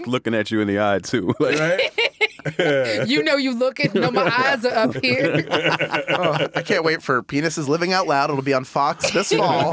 [0.06, 1.34] looking at you in the eye too.
[1.40, 1.90] Like, Right?
[3.08, 5.46] You know you look and know my eyes are up here.
[6.08, 8.30] Oh, I can't wait for Penises Living Out Loud.
[8.30, 9.70] It'll be on Fox this fall.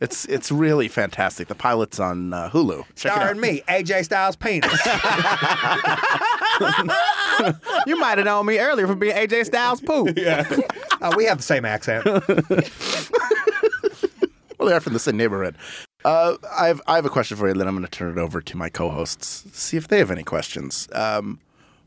[0.00, 1.48] it's it's really fantastic.
[1.48, 2.80] The pilot's on uh, Hulu.
[2.80, 2.98] Check it.
[3.14, 4.70] Starring me, AJ Styles penis.
[7.86, 10.12] you might have known me earlier for being AJ Styles poo.
[10.14, 10.46] yeah.
[11.00, 12.04] Uh, we have the same accent.
[14.58, 15.56] Well, they're from the same neighborhood.
[16.04, 17.54] Uh, I have I have a question for you.
[17.54, 19.44] Then I'm going to turn it over to my co-hosts.
[19.52, 20.88] See if they have any questions.
[20.92, 21.40] Um,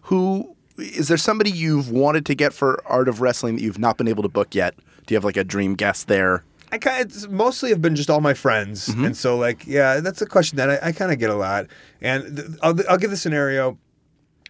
[0.03, 1.17] who is there?
[1.17, 4.29] Somebody you've wanted to get for Art of Wrestling that you've not been able to
[4.29, 4.75] book yet?
[5.05, 6.43] Do you have like a dream guest there?
[6.73, 10.21] I kind of mostly have been just all my friends, and so like yeah, that's
[10.21, 11.67] a question that I, I kind of get a lot.
[12.01, 13.77] And th- I'll, I'll give the scenario.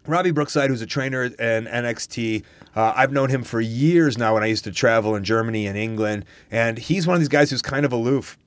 [0.08, 2.44] Robbie Brookside, who's a trainer in NXT,
[2.76, 4.34] uh, I've known him for years now.
[4.34, 7.50] When I used to travel in Germany and England, and he's one of these guys
[7.50, 8.38] who's kind of aloof.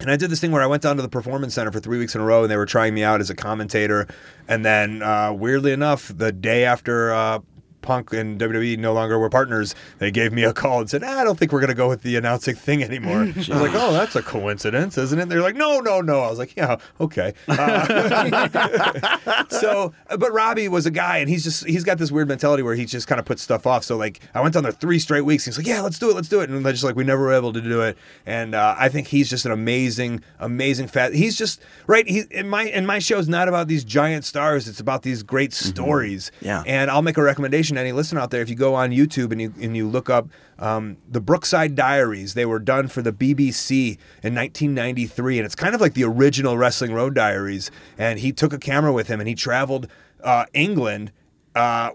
[0.00, 1.98] And I did this thing where I went down to the performance center for three
[1.98, 4.08] weeks in a row, and they were trying me out as a commentator.
[4.48, 7.38] And then, uh, weirdly enough, the day after uh,
[7.82, 11.20] Punk and WWE no longer were partners, they gave me a call and said, "Ah,
[11.20, 13.72] "I don't think we're going to go with the announcing thing anymore." I was like,
[13.74, 16.76] "Oh, that's a coincidence, isn't it?" They're like, "No, no, no." I was like, "Yeah,
[17.00, 18.48] okay." Uh,
[19.48, 22.74] so, but Robbie was a guy, and he's just he's got this weird mentality where
[22.74, 23.84] he just kind of puts stuff off.
[23.84, 25.44] So, like, I went down there three straight weeks.
[25.44, 27.22] He's like, "Yeah, let's do it, let's do it," and they're just like, "We never
[27.22, 31.14] were able to do it." And uh, I think he's just an amazing, amazing fat.
[31.14, 32.08] He's just right.
[32.08, 34.68] He in my in my show is not about these giant stars.
[34.68, 36.30] It's about these great stories.
[36.40, 36.62] Yeah.
[36.66, 38.42] And I'll make a recommendation to any listener out there.
[38.42, 42.34] If you go on YouTube and you and you look up um, the Brookside Diaries,
[42.34, 46.56] they were done for the BBC in 1993, and it's kind of like the original
[46.56, 47.70] Wrestling Road Diaries.
[47.98, 49.88] And he took a camera with him, and he traveled
[50.22, 51.12] uh, England.
[51.54, 51.90] Uh,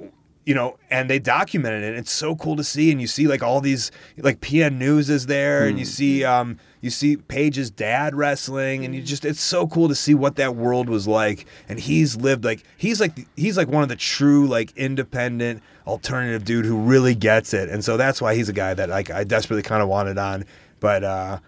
[0.45, 1.97] you know, and they documented it.
[1.97, 5.25] It's so cool to see, and you see like all these, like PN News is
[5.25, 9.67] there, and you see, um, you see Paige's dad wrestling, and you just, it's so
[9.67, 11.45] cool to see what that world was like.
[11.69, 16.43] And he's lived like he's like he's like one of the true like independent alternative
[16.45, 19.23] dude who really gets it, and so that's why he's a guy that like I
[19.23, 20.45] desperately kind of wanted on,
[20.79, 21.03] but.
[21.03, 21.39] uh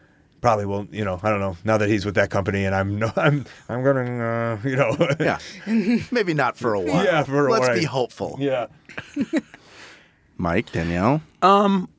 [0.41, 1.19] Probably will, you know.
[1.21, 1.57] I don't know.
[1.65, 4.95] Now that he's with that company, and I'm, no, I'm, I'm gonna, uh, you know,
[5.19, 5.37] Yeah,
[6.11, 7.03] maybe not for a while.
[7.03, 7.77] Yeah, for a Let's while.
[7.77, 8.37] be hopeful.
[8.39, 8.67] yeah.
[10.37, 11.21] Mike Danielle.
[11.41, 11.89] Um,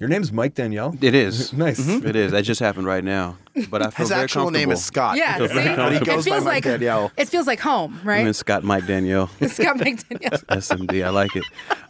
[0.00, 0.96] Your name's Mike Danielle.
[1.02, 1.86] it is Nice.
[1.86, 2.32] It is.
[2.32, 3.36] That just happened right now.
[3.70, 4.82] But I feel His very actual name is.
[4.82, 5.16] Scott.
[5.18, 5.54] Yeah, feel see?
[5.54, 6.06] very it comfortable.
[6.06, 7.12] goes by feels Mike like Danielle.
[7.18, 8.34] it feels like home, I'm right?
[8.34, 9.26] Scott Mike Danielle.
[9.46, 10.44] Scott McDaniel.
[10.46, 11.04] SMD.
[11.04, 11.44] I like it.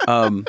[0.09, 0.45] Um,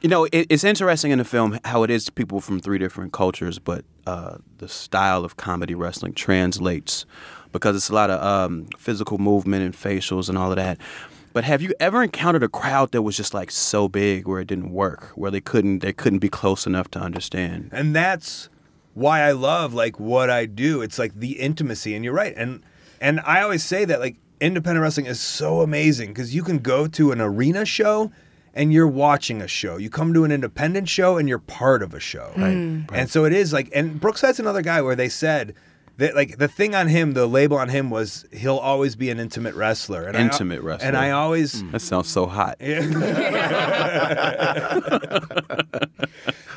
[0.00, 3.12] you know, it, it's interesting in the film how it is people from three different
[3.12, 7.04] cultures, but uh, the style of comedy wrestling translates
[7.50, 10.78] because it's a lot of um, physical movement and facials and all of that.
[11.32, 14.46] But have you ever encountered a crowd that was just like so big where it
[14.46, 17.70] didn't work, where they couldn't they couldn't be close enough to understand?
[17.72, 18.48] and that's
[18.94, 20.82] why I love like what I do.
[20.82, 22.34] It's like the intimacy, and you're right.
[22.36, 22.62] And
[23.00, 26.86] and I always say that like independent wrestling is so amazing because you can go
[26.88, 28.12] to an arena show
[28.54, 29.76] and you're watching a show.
[29.76, 32.32] You come to an independent show and you're part of a show.
[32.36, 32.90] Right, mm.
[32.92, 35.54] And so it is like, and Brooks Brookside's another guy where they said.
[36.02, 39.20] That, like the thing on him, the label on him was he'll always be an
[39.20, 40.02] intimate wrestler.
[40.08, 40.88] And I- Intimate wrestler.
[40.88, 42.56] and I always That sounds so hot.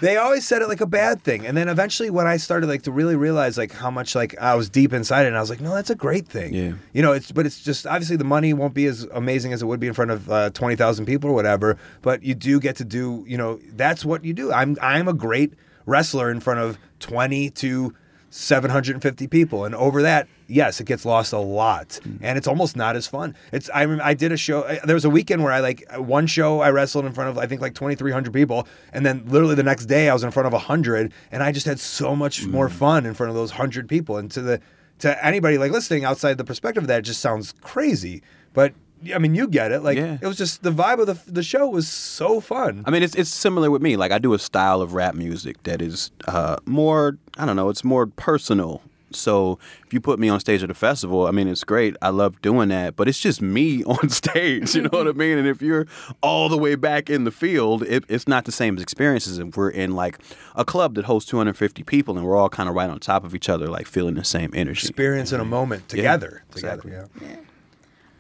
[0.01, 2.81] they always said it like a bad thing and then eventually when i started like
[2.81, 5.49] to really realize like how much like i was deep inside it and i was
[5.49, 6.73] like no that's a great thing Yeah.
[6.93, 9.65] you know it's but it's just obviously the money won't be as amazing as it
[9.65, 12.83] would be in front of uh, 20000 people or whatever but you do get to
[12.85, 15.53] do you know that's what you do i'm i'm a great
[15.85, 17.93] wrestler in front of 20 to
[18.35, 19.63] 750 people.
[19.63, 21.99] And over that yes it gets lost a lot.
[22.03, 22.19] Mm.
[22.21, 23.33] And it's almost not as fun.
[23.53, 26.27] It's i i did a show I- there was a weekend where i like one
[26.27, 28.67] show i wrestled in front of i think like 2300 people.
[28.91, 31.65] And then literally the next day i was in front of 100 and i just
[31.65, 32.51] had so much mm.
[32.51, 34.17] more fun in front of those 100 people.
[34.17, 34.61] And to the
[34.99, 38.21] to anybody like listening outside the perspective of that it just sounds crazy.
[38.53, 38.73] But
[39.13, 40.17] i mean you get it like Yeah.
[40.21, 43.15] it was just the vibe of the, the show was so fun I mean, it's
[43.15, 43.95] it's similar with me.
[43.97, 47.17] Like I do a style of rap music that is uh, more.
[47.37, 47.69] I don't know.
[47.69, 48.81] It's more personal.
[49.11, 51.95] So if you put me on stage at a festival, I mean, it's great.
[52.01, 54.75] I love doing that, but it's just me on stage.
[54.75, 55.37] You know what I mean?
[55.37, 55.85] And if you're
[56.21, 59.55] all the way back in the field, it, it's not the same experience as if
[59.55, 60.19] we're in like
[60.55, 63.33] a club that hosts 250 people and we're all kind of right on top of
[63.33, 64.87] each other, like feeling the same energy.
[64.87, 67.35] experience in a moment together together yeah.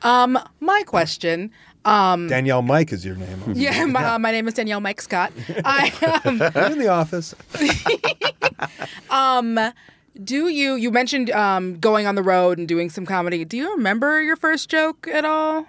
[0.01, 1.51] Um, my question.
[1.85, 5.31] Um, danielle mike is your name yeah, my, uh, my name is Danielle Mike Scott.
[5.63, 5.91] I
[6.25, 7.35] um, You're in the office
[9.11, 9.59] um,
[10.23, 13.45] do you you mentioned um going on the road and doing some comedy?
[13.45, 15.67] Do you remember your first joke at all,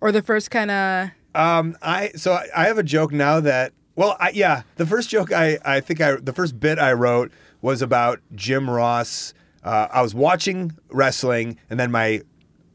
[0.00, 1.10] or the first kind of?
[1.34, 5.10] Um, I so I, I have a joke now that well, I, yeah, the first
[5.10, 9.34] joke I I think I the first bit I wrote was about Jim Ross.
[9.62, 12.22] Uh, I was watching wrestling, and then my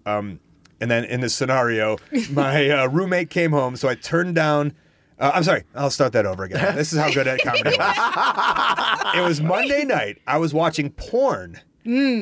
[0.05, 0.39] um,
[0.79, 1.97] and then in this scenario,
[2.31, 4.73] my uh, roommate came home, so I turned down.
[5.19, 6.75] Uh, I'm sorry, I'll start that over again.
[6.75, 9.15] This is how good at comedy was.
[9.15, 10.19] it was Monday night.
[10.27, 11.59] I was watching porn.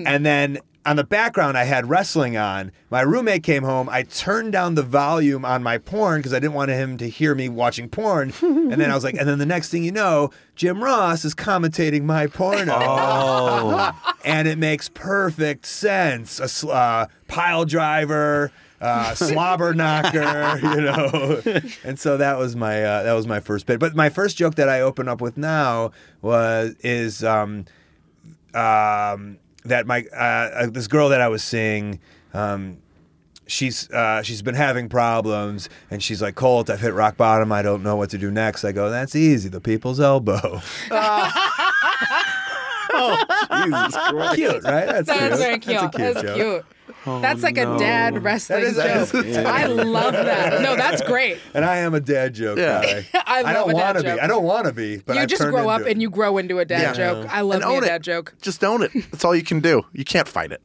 [0.08, 2.72] And then on the background, I had wrestling on.
[2.92, 3.90] My roommate came home.
[3.90, 7.34] I turned down the volume on my porn because I didn't want him to hear
[7.34, 8.34] me watching porn.
[8.42, 11.34] and then I was like, and then the next thing you know, Jim Ross is
[11.34, 12.76] commentating my porno.
[12.78, 14.16] Oh.
[14.26, 16.40] and it makes perfect sense.
[16.40, 18.52] A sl- uh, pile driver.
[18.82, 21.42] Uh, slobber knocker, you know,
[21.86, 23.80] and so that was my uh, that was my first bit.
[23.80, 27.66] But my first joke that I open up with now was is um,
[28.54, 32.00] um, that my uh, uh, this girl that I was seeing,
[32.34, 32.78] um,
[33.48, 37.52] she's uh, she's been having problems, and she's like, Colt, I've hit rock bottom.
[37.52, 38.64] I don't know what to do next.
[38.64, 39.50] I go, that's easy.
[39.50, 40.62] The people's elbow.
[42.96, 44.36] Jesus Christ.
[44.36, 44.86] cute, right?
[44.86, 45.40] That's, That's cute.
[45.40, 45.82] very cute.
[45.82, 46.36] That's a cute That's joke.
[46.36, 46.66] cute.
[47.22, 49.26] that's like a dad wrestling That is- joke.
[49.26, 50.62] is- I love that.
[50.62, 51.38] No, that's great.
[51.54, 52.82] And I am a dad joke Yeah.
[52.82, 53.22] guy.
[53.26, 54.10] I love don't wanna be.
[54.10, 55.88] I don't want to be, but you I've just grow up it.
[55.88, 56.94] and you grow into a dad Yeah.
[56.94, 57.28] joke.
[57.32, 57.88] I love And me a own it.
[57.88, 58.34] dad joke.
[58.42, 58.92] Just own it.
[59.12, 59.84] That's all you can do.
[59.94, 60.62] You can't fight it.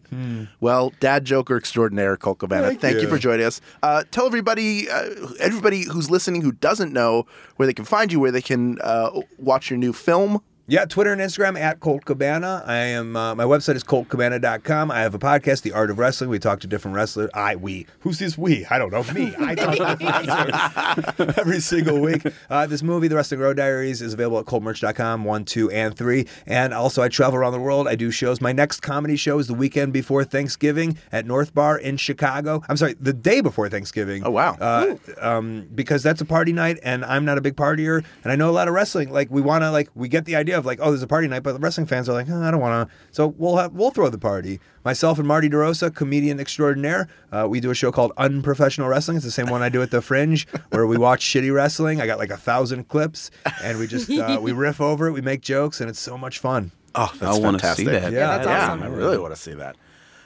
[0.60, 2.68] Well, dad joker extraordinaire, Colt Cabana.
[2.68, 3.02] Thank Thank, you.
[3.02, 3.08] you.
[3.08, 3.60] for joining us.
[3.82, 7.26] Uh, tell everybody, uh, everybody who's listening who doesn't know
[7.56, 10.42] where they can find you, where they can uh, watch your new film.
[10.70, 12.62] Yeah, Twitter and Instagram at Colt Cabana.
[12.64, 13.16] I am.
[13.16, 14.92] Uh, my website is coltcabana.com.
[14.92, 16.30] I have a podcast, The Art of Wrestling.
[16.30, 17.28] We talk to different wrestlers.
[17.34, 17.88] I we.
[18.02, 18.64] Who's this we?
[18.66, 19.02] I don't know.
[19.12, 19.34] Me.
[19.36, 20.52] I talk to different
[21.18, 22.24] wrestlers every single week.
[22.48, 25.24] Uh, this movie, The Wrestling Road Diaries, is available at coltmerch.com.
[25.24, 26.28] One, two, and three.
[26.46, 27.88] And also, I travel around the world.
[27.88, 28.40] I do shows.
[28.40, 32.62] My next comedy show is the weekend before Thanksgiving at North Bar in Chicago.
[32.68, 34.24] I'm sorry, the day before Thanksgiving.
[34.24, 34.56] Oh, wow.
[34.60, 38.36] Uh, um, because that's a party night, and I'm not a big partier, and I
[38.36, 39.10] know a lot of wrestling.
[39.10, 41.26] Like we want to, like we get the idea of like, oh, there's a party
[41.26, 42.96] night, but the wrestling fans are like, oh, I don't want to.
[43.10, 44.60] So we'll have we'll throw the party.
[44.84, 49.16] Myself and Marty DeRosa, comedian extraordinaire, uh, we do a show called Unprofessional Wrestling.
[49.16, 52.00] It's the same one I do at the Fringe, where we watch shitty wrestling.
[52.00, 53.30] I got like a thousand clips,
[53.62, 56.38] and we just uh, we riff over it, we make jokes, and it's so much
[56.38, 56.70] fun.
[56.94, 57.86] Oh, that's I wanna see fantastic.
[57.86, 58.12] that.
[58.12, 58.82] Yeah, that's yeah, awesome.
[58.82, 59.76] I really want to see that.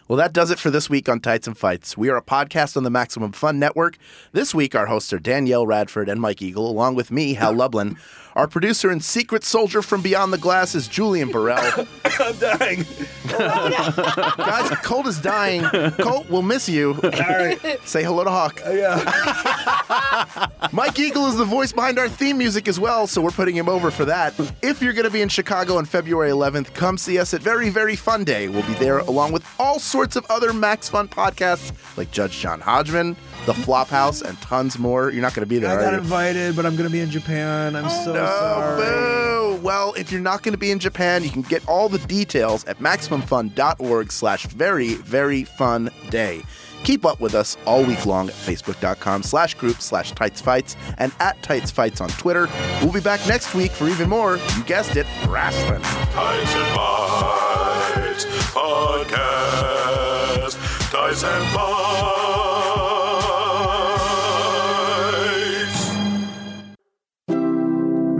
[0.06, 1.96] Well, that does it for this week on Tights and Fights.
[1.96, 3.96] We are a podcast on the Maximum Fun Network.
[4.32, 7.96] This week, our hosts are Danielle Radford and Mike Eagle, along with me, Hal Lublin.
[8.34, 11.86] Our producer and secret soldier from beyond the glass is Julian Burrell.
[12.20, 12.84] I'm dying.
[13.28, 15.62] Guys, Colt is dying.
[15.92, 16.94] Colt, we'll miss you.
[17.02, 17.80] All right.
[17.84, 18.60] Say hello to Hawk.
[18.64, 20.48] Uh, yeah.
[20.72, 23.68] Mike Eagle is the voice behind our theme music as well, so we're putting him
[23.68, 24.34] over for that.
[24.62, 27.70] If you're going to be in Chicago on February 11th, come see us at Very,
[27.70, 28.48] Very Fun Day.
[28.48, 32.38] We'll be there along with all sorts sorts of other Max Fun podcasts like Judge
[32.38, 33.16] John Hodgman,
[33.46, 35.10] The Flophouse, and tons more.
[35.10, 35.98] You're not going to be there, I are got you?
[35.98, 37.76] invited, but I'm going to be in Japan.
[37.76, 38.82] I'm oh, so sorry.
[38.82, 39.60] Boo!
[39.62, 42.64] Well, if you're not going to be in Japan, you can get all the details
[42.64, 46.42] at MaximumFun.org slash very, very fun day.
[46.84, 51.12] Keep up with us all week long at Facebook.com slash group slash Tights Fights and
[51.18, 52.46] at Tights Fights on Twitter.
[52.82, 55.80] We'll be back next week for even more, you guessed it, wrestling.
[55.82, 60.58] Tights and Fights Podcast.
[60.90, 62.23] Tights and Fights.